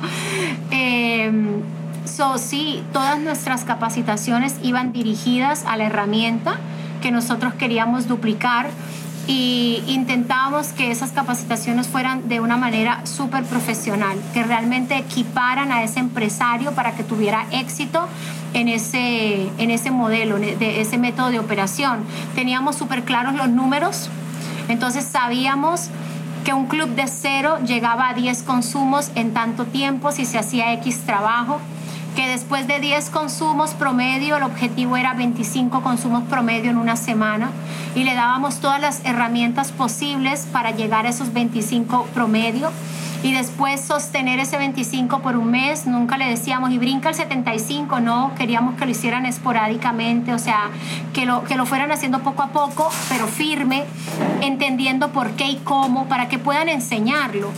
[0.71, 1.32] Eh,
[2.06, 6.58] so, sí, todas nuestras capacitaciones iban dirigidas a la herramienta
[7.02, 8.69] que nosotros queríamos duplicar
[9.28, 15.84] y intentábamos que esas capacitaciones fueran de una manera súper profesional, que realmente equiparan a
[15.84, 18.08] ese empresario para que tuviera éxito
[18.53, 21.99] en ese, en ese modelo, de ese método de operación.
[22.36, 24.10] Teníamos súper claros los números,
[24.67, 25.89] entonces sabíamos
[26.43, 30.71] que un club de cero llegaba a 10 consumos en tanto tiempo si se hacía
[30.73, 31.60] X trabajo
[32.17, 37.51] que después de 10 consumos promedio, el objetivo era 25 consumos promedio en una semana
[37.93, 42.71] y le dábamos todas las herramientas posibles para llegar a esos 25 promedio
[43.23, 47.99] y después sostener ese 25 por un mes, nunca le decíamos y brinca el 75,
[47.99, 50.69] no, queríamos que lo hicieran esporádicamente, o sea,
[51.13, 53.86] que lo, que lo fueran haciendo poco a poco, pero firme,
[54.41, 57.51] entendiendo por qué y cómo, para que puedan enseñarlo.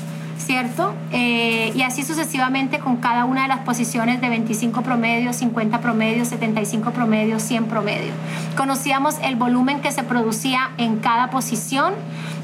[0.50, 0.96] ¿Cierto?
[1.12, 6.26] Eh, y así sucesivamente con cada una de las posiciones de 25 promedio, 50 promedio,
[6.26, 8.14] 75 promedio, 100 promedio.
[8.58, 11.94] Conocíamos el volumen que se producía en cada posición,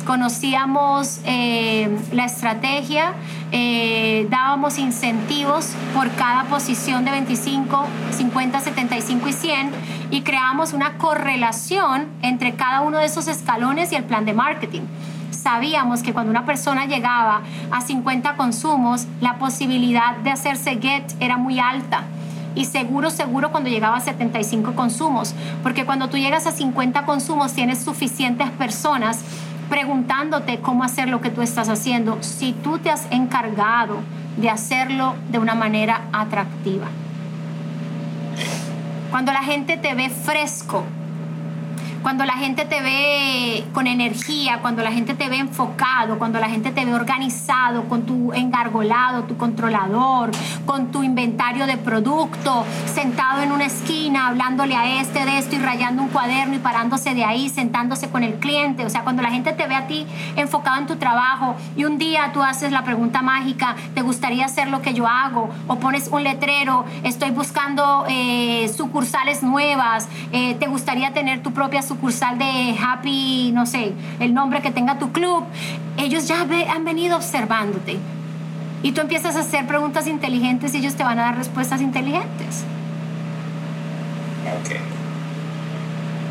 [0.06, 3.14] conocíamos eh, la estrategia,
[3.52, 9.72] eh, dábamos incentivos por cada posición de 25, 50, 75 y 100
[10.12, 14.82] y creamos una correlación entre cada uno de esos escalones y el plan de marketing
[15.36, 21.38] sabíamos que cuando una persona llegaba a 50 consumos, la posibilidad de hacerse get era
[21.38, 22.04] muy alta.
[22.56, 27.54] Y seguro, seguro cuando llegaba a 75 consumos, porque cuando tú llegas a 50 consumos
[27.54, 29.24] tienes suficientes personas
[29.70, 34.00] preguntándote cómo hacer lo que tú estás haciendo, si tú te has encargado
[34.38, 36.88] de hacerlo de una manera atractiva.
[39.12, 40.84] Cuando la gente te ve fresco,
[42.06, 46.48] cuando la gente te ve con energía, cuando la gente te ve enfocado, cuando la
[46.50, 50.30] gente te ve organizado, con tu engargolado, tu controlador,
[50.68, 55.58] con tu inventario de producto, sentado en una esquina, hablándole a este de esto y
[55.58, 58.86] rayando un cuaderno y parándose de ahí, sentándose con el cliente.
[58.86, 61.98] O sea, cuando la gente te ve a ti enfocado en tu trabajo y un
[61.98, 65.50] día tú haces la pregunta mágica, ¿te gustaría hacer lo que yo hago?
[65.66, 71.82] O pones un letrero, estoy buscando eh, sucursales nuevas, eh, ¿te gustaría tener tu propia
[71.82, 71.95] sucursal?
[71.96, 75.46] Sucursal de Happy, no sé, el nombre que tenga tu club,
[75.98, 77.98] ellos ya han venido observándote.
[78.84, 82.64] Y tú empiezas a hacer preguntas inteligentes y ellos te van a dar respuestas inteligentes.
[84.62, 84.76] Ok.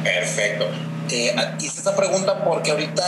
[0.05, 0.67] Perfecto.
[1.11, 3.03] Eh, hice esta pregunta porque ahorita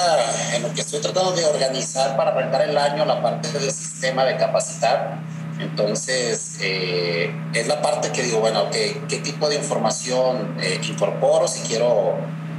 [0.55, 4.25] en lo que estoy tratando de organizar para arrancar el año, la parte del sistema
[4.25, 5.19] de capacitar,
[5.59, 11.49] entonces, eh, es la parte que digo, bueno, ¿qué, qué tipo de información eh, incorporo
[11.49, 12.15] si quiero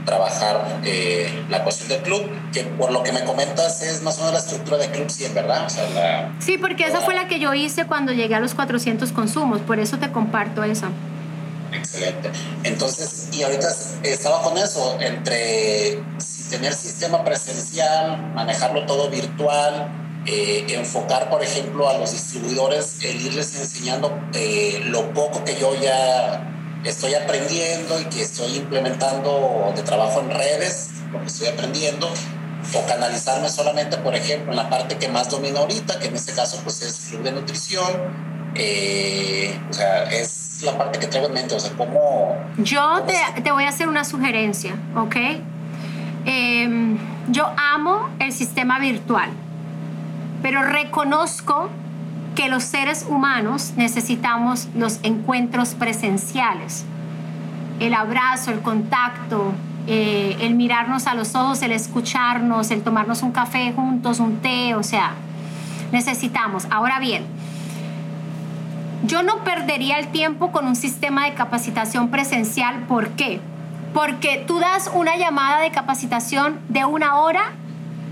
[0.07, 4.19] trabajar eh, la cuestión del club, que por lo que me comentas es más o
[4.21, 5.67] menos la estructura de club 100, ¿verdad?
[6.39, 9.79] sí, porque esa fue la que yo hice cuando llegué a los 400 consumos, por
[9.79, 10.89] eso te comparto esa.
[11.73, 12.31] Excelente.
[12.63, 13.67] Entonces, y ahorita
[14.03, 16.01] estaba con eso, entre
[16.49, 19.89] tener sistema presencial, manejarlo todo virtual,
[20.25, 25.75] eh, enfocar, por ejemplo, a los distribuidores, el irles enseñando eh, lo poco que yo
[25.75, 26.56] ya
[26.89, 32.07] estoy aprendiendo y que estoy implementando de trabajo en redes, lo que estoy aprendiendo,
[32.73, 36.33] o canalizarme solamente, por ejemplo, en la parte que más domino ahorita, que en este
[36.33, 37.87] caso pues es club de nutrición,
[38.55, 42.35] eh, o sea, es la parte que traigo en mente, o sea, cómo...
[42.57, 45.15] Yo te, te, voy a hacer una sugerencia, ¿ok?
[46.25, 46.97] Em,
[47.29, 49.29] yo amo el sistema virtual,
[50.41, 51.69] pero reconozco
[52.37, 56.85] que los seres humanos necesitamos los encuentros presenciales,
[57.79, 59.53] el abrazo, el contacto,
[59.87, 64.75] eh, el mirarnos a los ojos, el escucharnos, el tomarnos un café juntos, un té,
[64.75, 65.13] o sea,
[65.91, 66.67] necesitamos.
[66.69, 67.25] Ahora bien,
[69.03, 72.83] yo no perdería el tiempo con un sistema de capacitación presencial.
[72.87, 73.41] ¿Por qué?
[73.95, 77.53] Porque tú das una llamada de capacitación de una hora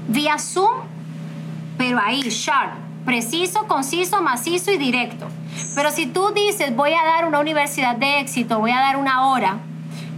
[0.08, 0.74] vía Zoom,
[1.78, 5.28] pero ahí, sharp, preciso, conciso, macizo y directo.
[5.76, 9.28] Pero si tú dices, voy a dar una universidad de éxito, voy a dar una
[9.28, 9.58] hora,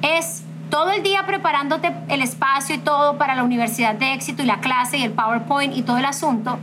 [0.02, 4.46] es todo el día preparándote el espacio y todo para la universidad de éxito y
[4.46, 6.60] la clase y el PowerPoint y todo el asunto.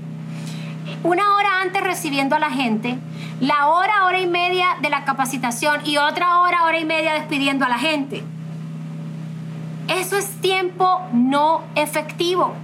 [1.02, 2.98] Una hora antes recibiendo a la gente,
[3.40, 7.64] la hora, hora y media de la capacitación y otra hora, hora y media despidiendo
[7.64, 8.22] a la gente.
[9.88, 12.54] Eso es tiempo no efectivo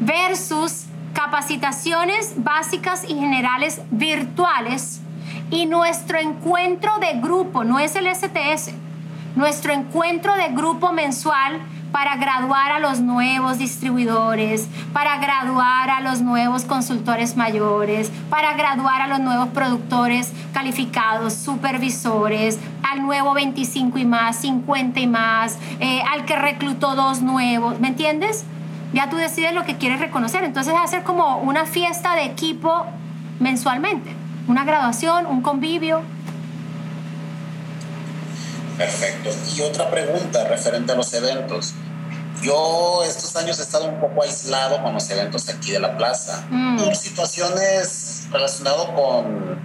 [0.00, 0.85] versus
[1.36, 5.02] capacitaciones básicas y generales virtuales
[5.50, 8.72] y nuestro encuentro de grupo, no es el STS,
[9.34, 11.60] nuestro encuentro de grupo mensual
[11.92, 19.02] para graduar a los nuevos distribuidores, para graduar a los nuevos consultores mayores, para graduar
[19.02, 26.00] a los nuevos productores calificados, supervisores, al nuevo 25 y más, 50 y más, eh,
[26.10, 28.46] al que reclutó dos nuevos, ¿me entiendes?
[28.92, 30.44] Ya tú decides lo que quieres reconocer.
[30.44, 32.86] Entonces hacer como una fiesta de equipo
[33.40, 34.12] mensualmente,
[34.48, 36.02] una graduación, un convivio.
[38.78, 39.30] Perfecto.
[39.56, 41.74] Y otra pregunta referente a los eventos.
[42.42, 46.46] Yo estos años he estado un poco aislado con los eventos aquí de la plaza,
[46.50, 46.76] mm.
[46.76, 49.58] por situaciones relacionadas con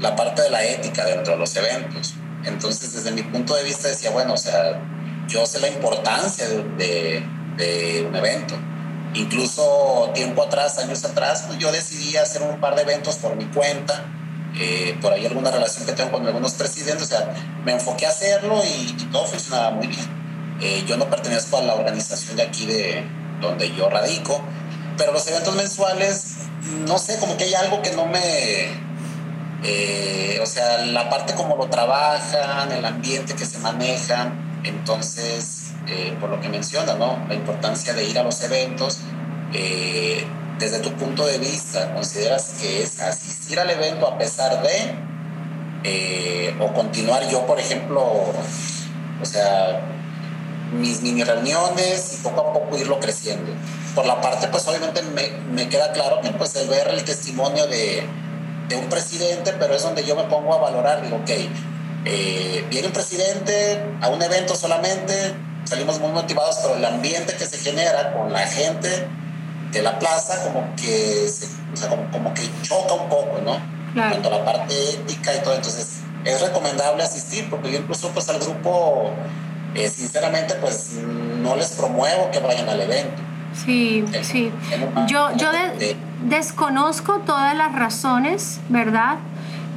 [0.00, 2.14] la parte de la ética dentro de los eventos.
[2.44, 4.80] Entonces, desde mi punto de vista decía, bueno, o sea,
[5.28, 7.24] yo sé la importancia de, de
[8.08, 8.54] un evento.
[9.14, 13.44] Incluso tiempo atrás, años atrás, pues yo decidí hacer un par de eventos por mi
[13.46, 14.04] cuenta,
[14.58, 17.34] eh, por ahí alguna relación que tengo con algunos presidentes, o sea,
[17.64, 20.06] me enfoqué a hacerlo y, todo funcionaba muy bien.
[20.60, 23.04] Eh, yo no pertenezco a la organización de aquí de
[23.40, 24.40] donde yo radico,
[24.96, 26.34] pero los eventos mensuales,
[26.86, 28.90] no sé, como que hay algo que no me...
[29.62, 34.32] Eh, o sea, la parte como lo trabajan, el ambiente que se maneja,
[34.62, 35.59] entonces
[35.90, 37.18] eh, por lo que menciona, ¿no?
[37.28, 38.98] La importancia de ir a los eventos.
[39.52, 40.24] Eh,
[40.60, 44.94] desde tu punto de vista, ¿consideras que es asistir al evento a pesar de,
[45.82, 49.80] eh, o continuar yo, por ejemplo, o sea,
[50.72, 53.50] mis mini reuniones y poco a poco irlo creciendo?
[53.96, 57.66] Por la parte, pues obviamente me, me queda claro que pues el ver el testimonio
[57.66, 58.04] de,
[58.68, 61.30] de, un presidente, pero es donde yo me pongo a valorar, digo, ok,
[62.70, 65.34] viene un presidente a un evento solamente,
[65.64, 69.06] salimos muy motivados, pero el ambiente que se genera con la gente
[69.72, 71.28] de la plaza como que,
[72.12, 73.58] como, que choca un poco, ¿no?
[73.92, 74.10] Claro.
[74.10, 78.28] Cuanto a la parte ética y todo, entonces es recomendable asistir, porque yo incluso pues
[78.28, 79.10] al grupo
[79.74, 80.94] eh, sinceramente pues
[81.42, 83.22] no les promuevo que vayan al evento.
[83.64, 84.52] Sí, sí.
[85.08, 85.48] yo yo
[86.24, 89.16] desconozco todas las razones, ¿verdad?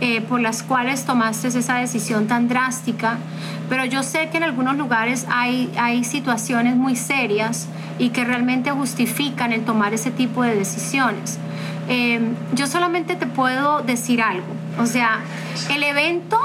[0.01, 3.17] Eh, por las cuales tomaste esa decisión tan drástica,
[3.69, 7.67] pero yo sé que en algunos lugares hay, hay situaciones muy serias
[7.99, 11.37] y que realmente justifican el tomar ese tipo de decisiones.
[11.87, 12.19] Eh,
[12.53, 15.21] yo solamente te puedo decir algo, o sea,
[15.73, 16.37] el evento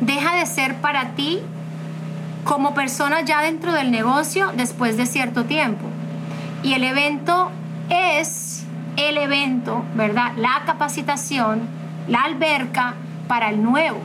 [0.00, 1.40] deja de ser para ti
[2.44, 5.84] como persona ya dentro del negocio después de cierto tiempo.
[6.62, 7.50] Y el evento
[7.90, 8.64] es
[8.96, 10.32] el evento, ¿verdad?
[10.36, 11.75] La capacitación
[12.08, 12.94] la alberca
[13.28, 13.98] para el nuevo.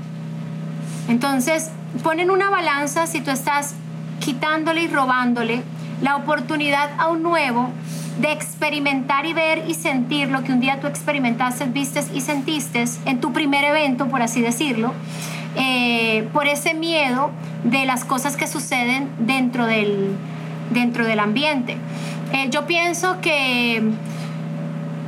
[1.07, 1.71] Entonces,
[2.03, 3.75] ponen una balanza si tú estás
[4.19, 5.63] quitándole y robándole
[6.01, 7.69] la oportunidad a un nuevo
[8.19, 12.83] de experimentar y ver y sentir lo que un día tú experimentaste, vistes y sentiste
[13.05, 14.93] en tu primer evento, por así decirlo,
[15.55, 17.31] eh, por ese miedo
[17.63, 20.15] de las cosas que suceden dentro del,
[20.71, 21.77] dentro del ambiente.
[22.33, 23.81] Eh, yo pienso que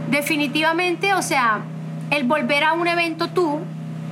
[0.09, 1.61] definitivamente, o sea,
[2.11, 3.59] el volver a un evento tú,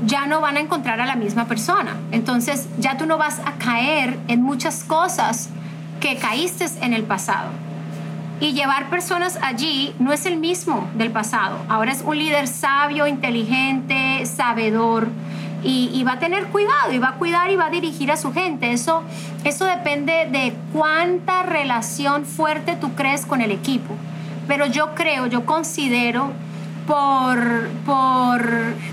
[0.05, 1.95] ya no van a encontrar a la misma persona.
[2.11, 5.49] Entonces ya tú no vas a caer en muchas cosas
[5.99, 7.49] que caíste en el pasado.
[8.39, 11.59] Y llevar personas allí no es el mismo del pasado.
[11.69, 15.09] Ahora es un líder sabio, inteligente, sabedor.
[15.63, 18.33] Y, va a tener cuidado y va a cuidar y va a dirigir a su
[18.33, 18.71] gente.
[18.71, 19.03] Eso,
[19.43, 23.93] eso depende de cuánta relación fuerte tú crees con el equipo.
[24.47, 26.31] Pero yo creo, yo considero
[26.87, 28.43] por, por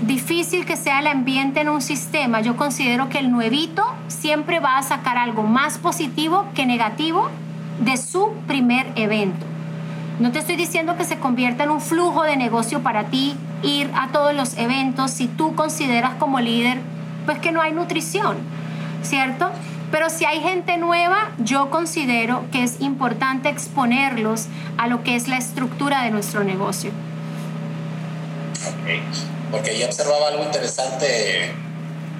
[0.01, 4.77] difícil que sea el ambiente en un sistema, yo considero que el nuevito siempre va
[4.77, 7.29] a sacar algo más positivo que negativo
[7.79, 9.45] de su primer evento.
[10.19, 13.89] No te estoy diciendo que se convierta en un flujo de negocio para ti ir
[13.95, 16.79] a todos los eventos si tú consideras como líder
[17.25, 18.37] pues que no hay nutrición,
[19.01, 19.49] ¿cierto?
[19.91, 25.27] Pero si hay gente nueva, yo considero que es importante exponerlos a lo que es
[25.27, 26.91] la estructura de nuestro negocio.
[29.51, 31.53] Porque yo observaba algo interesante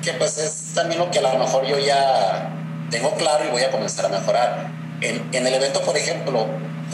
[0.03, 2.49] que pues es también lo que a lo mejor yo ya
[2.89, 4.67] tengo claro y voy a comenzar a mejorar.
[5.01, 6.45] En, en el evento, por ejemplo,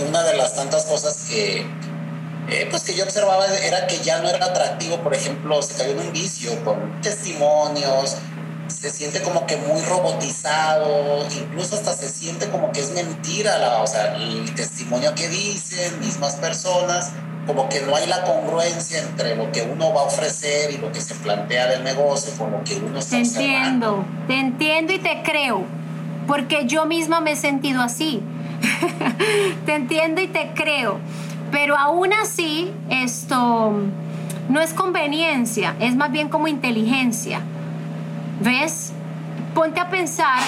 [0.07, 1.65] una de las tantas cosas que,
[2.49, 5.91] eh, pues que yo observaba era que ya no era atractivo, por ejemplo, se cayó
[5.91, 8.17] en un vicio con testimonios,
[8.67, 13.81] se siente como que muy robotizado, incluso hasta se siente como que es mentira, la,
[13.81, 17.11] o sea, el testimonio que dicen, mismas personas,
[17.45, 20.91] como que no hay la congruencia entre lo que uno va a ofrecer y lo
[20.91, 24.99] que se plantea del negocio con lo que uno está Te entiendo, te entiendo y
[24.99, 25.63] te creo,
[26.27, 28.21] porque yo misma me he sentido así.
[29.65, 30.97] te entiendo y te creo,
[31.51, 33.73] pero aún así esto
[34.49, 37.41] no es conveniencia, es más bien como inteligencia.
[38.41, 38.91] ¿Ves?
[39.53, 40.39] Ponte a pensar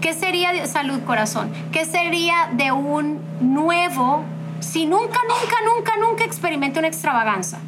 [0.00, 4.24] qué sería de salud corazón, qué sería de un nuevo
[4.60, 7.58] si nunca, nunca, nunca, nunca experimenta una extravaganza?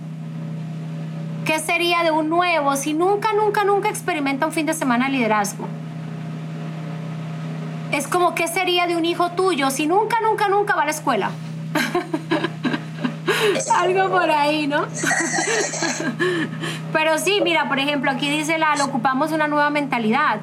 [1.44, 5.12] ¿Qué sería de un nuevo si nunca, nunca, nunca experimenta un fin de semana de
[5.12, 5.66] liderazgo?
[7.92, 10.90] Es como, ¿qué sería de un hijo tuyo si nunca, nunca, nunca va a la
[10.90, 11.30] escuela?
[13.78, 14.82] Algo por ahí, ¿no?
[16.92, 20.40] Pero sí, mira, por ejemplo, aquí dice la, ocupamos una nueva mentalidad.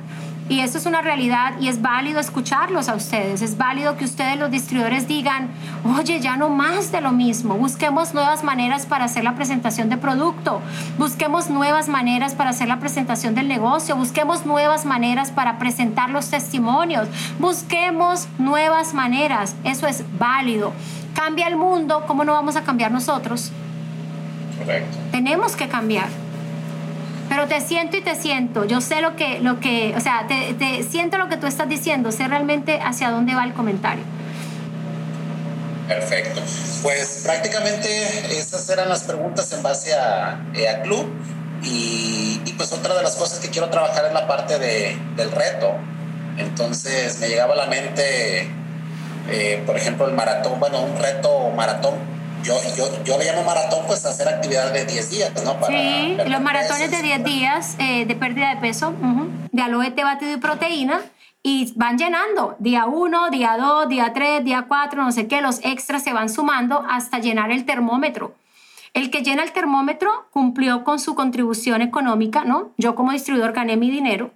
[0.47, 3.41] Y eso es una realidad y es válido escucharlos a ustedes.
[3.41, 5.49] Es válido que ustedes los distribuidores digan,
[5.97, 7.55] oye, ya no más de lo mismo.
[7.55, 10.61] Busquemos nuevas maneras para hacer la presentación de producto.
[10.99, 13.95] Busquemos nuevas maneras para hacer la presentación del negocio.
[13.95, 17.07] Busquemos nuevas maneras para presentar los testimonios.
[17.39, 19.55] Busquemos nuevas maneras.
[19.63, 20.73] Eso es válido.
[21.15, 23.51] Cambia el mundo, ¿cómo no vamos a cambiar nosotros?
[24.59, 24.97] Correcto.
[25.11, 26.24] Tenemos que cambiar
[27.29, 28.65] pero te siento y te siento.
[28.65, 32.11] Yo sé lo que, lo que o sea, te, siento lo que tú estás diciendo,
[32.11, 34.03] sé realmente hacia dónde va el comentario.
[35.87, 36.41] Perfecto.
[36.81, 41.05] Pues prácticamente esas eran las preguntas en base a, eh, a Club.
[41.63, 45.31] Y, y, pues otra de las cosas que quiero trabajar es la parte de, del
[45.31, 45.73] reto.
[46.37, 48.47] Entonces me llegaba a la mente,
[49.29, 52.14] eh, por ejemplo, el maratón, bueno, un reto maratón
[52.45, 55.57] yo, yo, yo le llamo maratón pues hacer actividad de 10 días, ¿no?
[55.67, 58.93] sí, los maratones de 10 días eh, de pérdida de peso,
[59.51, 61.01] de aloete batido y proteína,
[61.41, 65.59] y van llenando, día 1, día 2, día 3, día 4, no sé qué, los
[65.63, 68.35] extras se van sumando hasta llenar el termómetro.
[68.93, 72.71] El que llena el termómetro cumplió con su contribución económica, ¿no?
[72.77, 74.31] Yo como distribuidor gané mi dinero.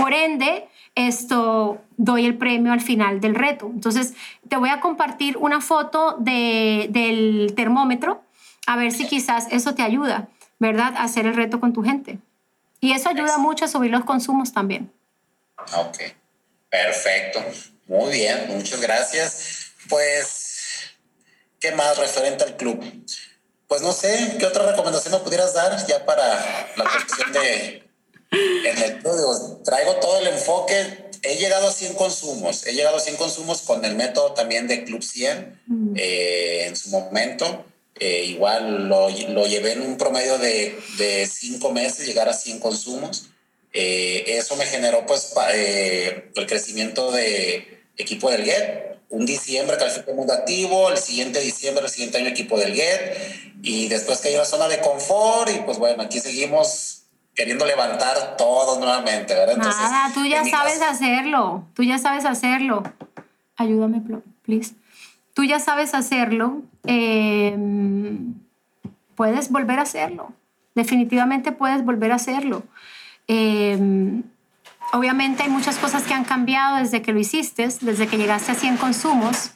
[0.00, 3.70] Por ende, esto doy el premio al final del reto.
[3.72, 4.14] Entonces,
[4.48, 8.22] te voy a compartir una foto de, del termómetro,
[8.66, 10.28] a ver si quizás eso te ayuda,
[10.58, 10.94] ¿verdad?
[10.96, 12.18] A hacer el reto con tu gente.
[12.80, 14.92] Y eso ayuda mucho a subir los consumos también.
[15.74, 15.98] Ok,
[16.70, 17.42] Perfecto.
[17.86, 19.72] Muy bien, muchas gracias.
[19.88, 20.96] Pues,
[21.60, 22.82] ¿qué más referente al club?
[23.68, 27.88] Pues no sé, ¿qué otra recomendación me pudieras dar ya para la cuestión de
[28.30, 29.62] en el club?
[29.64, 31.05] Traigo todo el enfoque.
[31.28, 32.66] He llegado a 100 consumos.
[32.66, 35.94] He llegado a 100 consumos con el método también de Club 100 mm.
[35.96, 37.64] eh, en su momento.
[37.98, 42.58] Eh, igual lo, lo, llevé en un promedio de, de cinco meses, llegar a 100
[42.58, 43.30] consumos.
[43.72, 48.96] Eh, eso me generó pues eh, el crecimiento de equipo del GET.
[49.10, 53.18] Un diciembre calificó mundo activo, el siguiente diciembre, el siguiente año equipo del GET
[53.62, 56.85] y después que hay una zona de confort y pues bueno, aquí seguimos
[57.36, 59.58] queriendo levantar todo nuevamente, ¿verdad?
[59.58, 62.82] Nada, tú ya sabes hacerlo, tú ya sabes hacerlo.
[63.56, 64.02] Ayúdame,
[64.42, 64.74] please.
[65.34, 68.34] Tú ya sabes hacerlo, em,
[69.14, 70.32] puedes volver a hacerlo.
[70.74, 72.62] Definitivamente puedes volver a hacerlo.
[73.28, 74.22] Em,
[74.94, 78.54] obviamente hay muchas cosas que han cambiado desde que lo hiciste, desde que llegaste a
[78.54, 79.52] 100 consumos.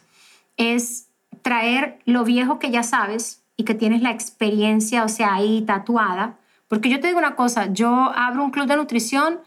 [0.58, 1.06] Es
[1.40, 6.39] traer lo viejo que ya sabes y que tienes la experiencia, o sea, ahí tatuada.
[6.70, 9.40] Porque yo te digo una cosa, yo abro un club de nutrición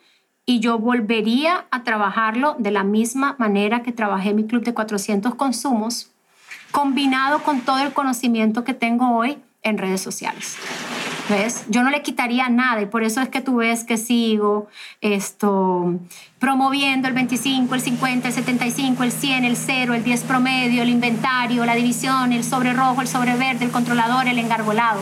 [0.46, 5.34] y yo volvería a trabajarlo de la misma manera que trabajé mi club de 400
[5.36, 6.12] consumos,
[6.72, 10.58] combinado con todo el conocimiento que tengo hoy en redes sociales.
[11.30, 11.64] ¿Ves?
[11.70, 14.68] Yo no le quitaría nada y por eso es que tú ves que sigo
[15.00, 15.98] esto
[16.40, 20.90] promoviendo el 25, el 50, el 75, el 100, el 0, el 10 promedio, el
[20.90, 25.00] inventario, la división, el sobre rojo, el sobre verde, el controlador, el engargolado.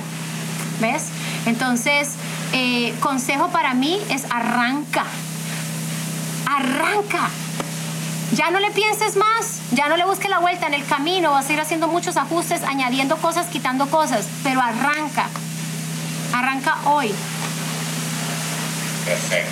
[0.80, 1.12] ¿Ves?
[1.46, 2.10] Entonces,
[2.54, 5.06] eh, consejo para mí es arranca.
[6.46, 7.30] Arranca.
[8.34, 11.50] Ya no le pienses más, ya no le busques la vuelta en el camino, vas
[11.50, 15.28] a ir haciendo muchos ajustes, añadiendo cosas, quitando cosas, pero arranca.
[16.34, 17.14] Arranca hoy.
[19.06, 19.52] Perfecto.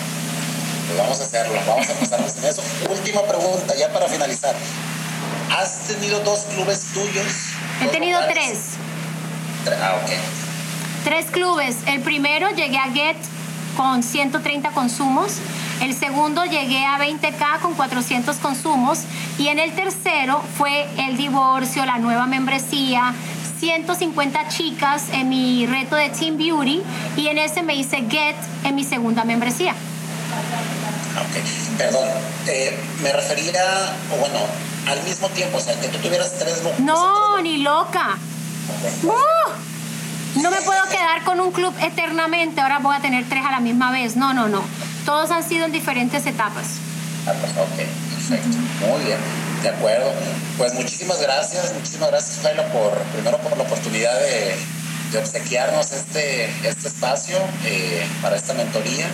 [0.87, 2.63] Pues vamos a hacerlo, vamos a empezar en eso.
[2.89, 4.55] Última pregunta, ya para finalizar.
[5.57, 7.25] ¿Has tenido dos clubes tuyos?
[7.81, 8.59] He tenido tres.
[9.81, 10.48] Ah, ok.
[11.03, 11.77] Tres clubes.
[11.87, 13.17] El primero llegué a Get
[13.77, 15.37] con 130 consumos.
[15.81, 18.99] El segundo llegué a 20K con 400 consumos.
[19.37, 23.13] Y en el tercero fue el divorcio, la nueva membresía,
[23.59, 26.81] 150 chicas en mi reto de Team Beauty
[27.17, 29.71] y en ese me hice Get en mi segunda membresía.
[29.71, 32.07] Ok, perdón,
[32.47, 33.51] eh, me refería,
[34.13, 34.39] o bueno,
[34.87, 38.17] al mismo tiempo, o sea, que tú tuvieras tres No, ni loca.
[39.03, 39.68] Uh,
[40.35, 43.59] no me puedo quedar con un club eternamente, ahora voy a tener tres a la
[43.59, 44.15] misma vez.
[44.15, 44.63] No, no, no.
[45.05, 46.65] Todos han sido en diferentes etapas.
[47.25, 48.57] Ah, pues, ok, perfecto.
[48.87, 49.17] Muy bien.
[49.63, 50.13] De acuerdo.
[50.57, 54.55] Pues muchísimas gracias, muchísimas gracias, Kaila, por primero por la oportunidad de,
[55.17, 59.07] obsequiarnos este, este espacio eh, para esta mentoría.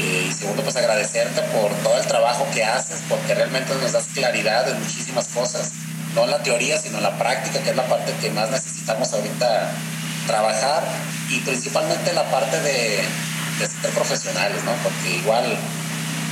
[0.00, 4.06] Eh, y segundo, pues agradecerte por todo el trabajo que haces, porque realmente nos das
[4.14, 5.72] claridad en muchísimas cosas,
[6.14, 9.12] no en la teoría, sino en la práctica, que es la parte que más necesitamos
[9.12, 9.70] ahorita
[10.26, 10.84] trabajar,
[11.30, 13.02] y principalmente la parte de,
[13.58, 14.72] de ser profesionales, ¿no?
[14.82, 15.58] Porque igual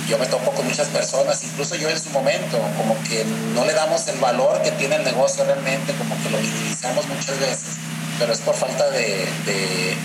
[0.08, 3.24] yo me topo con muchas personas, incluso yo en su momento, como que
[3.54, 7.38] no le damos el valor que tiene el negocio realmente, como que lo minimizamos muchas
[7.40, 7.76] veces,
[8.18, 9.96] pero es por falta de, de,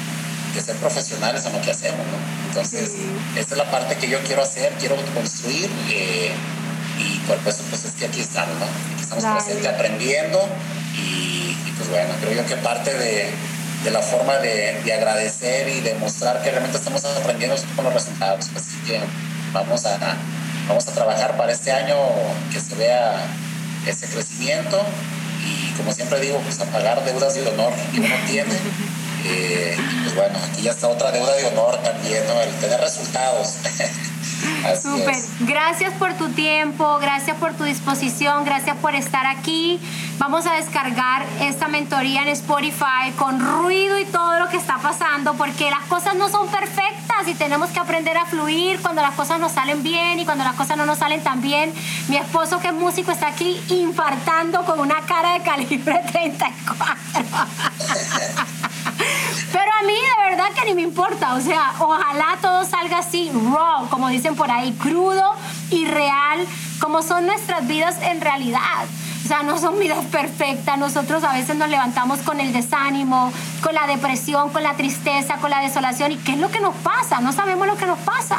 [0.61, 2.49] ser profesionales en lo que hacemos, ¿no?
[2.49, 2.91] Entonces,
[3.37, 6.31] esta es la parte que yo quiero hacer, quiero construir eh,
[6.97, 8.65] y por eso pues es que aquí estamos, ¿no?
[8.65, 10.49] Aquí estamos presentes aprendiendo
[10.97, 13.29] y, pues bueno, creo yo que parte de,
[13.83, 18.49] de la forma de, de, agradecer y demostrar que realmente estamos aprendiendo con los resultados.
[18.55, 18.99] Así que
[19.53, 19.97] vamos a,
[20.67, 21.95] vamos a trabajar para este año
[22.51, 23.15] que se vea
[23.87, 24.81] ese crecimiento
[25.45, 28.53] y como siempre digo, pues a pagar deudas de honor que uno tiene.
[29.25, 32.39] Eh, pues bueno, aquí ya está otra deuda de honor también, ¿no?
[32.41, 33.55] El tener resultados.
[34.81, 35.15] Súper.
[35.41, 39.79] Gracias por tu tiempo, gracias por tu disposición, gracias por estar aquí.
[40.17, 45.33] Vamos a descargar esta mentoría en Spotify con ruido y todo lo que está pasando,
[45.35, 49.39] porque las cosas no son perfectas y tenemos que aprender a fluir cuando las cosas
[49.39, 51.73] nos salen bien y cuando las cosas no nos salen tan bien.
[52.09, 57.68] Mi esposo, que es músico, está aquí infartando con una cara de calibre 34.
[59.51, 63.31] Pero a mí de verdad que ni me importa, o sea, ojalá todo salga así,
[63.31, 65.35] raw, como dicen por ahí, crudo
[65.71, 66.45] y real,
[66.79, 68.85] como son nuestras vidas en realidad.
[69.23, 70.77] O sea, no son vidas perfectas.
[70.79, 73.31] Nosotros a veces nos levantamos con el desánimo,
[73.61, 76.11] con la depresión, con la tristeza, con la desolación.
[76.11, 77.19] ¿Y qué es lo que nos pasa?
[77.19, 78.37] No sabemos lo que nos pasa.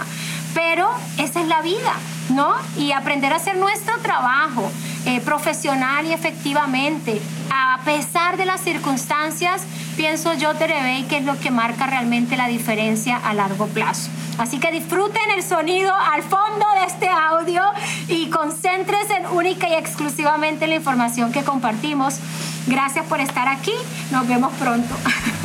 [0.53, 1.93] Pero esa es la vida.
[2.31, 2.55] ¿No?
[2.77, 4.71] Y aprender a hacer nuestro trabajo
[5.07, 7.21] eh, profesional y efectivamente,
[7.51, 9.63] a pesar de las circunstancias,
[9.97, 14.11] pienso yo, Terebey, que es lo que marca realmente la diferencia a largo plazo.
[14.39, 17.63] Así que disfruten el sonido al fondo de este audio
[18.09, 22.19] y concéntrense única y exclusivamente en la información que compartimos.
[22.67, 23.75] Gracias por estar aquí.
[24.11, 24.95] Nos vemos pronto.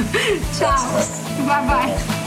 [0.59, 0.77] Chao.
[1.45, 2.24] Bye bye.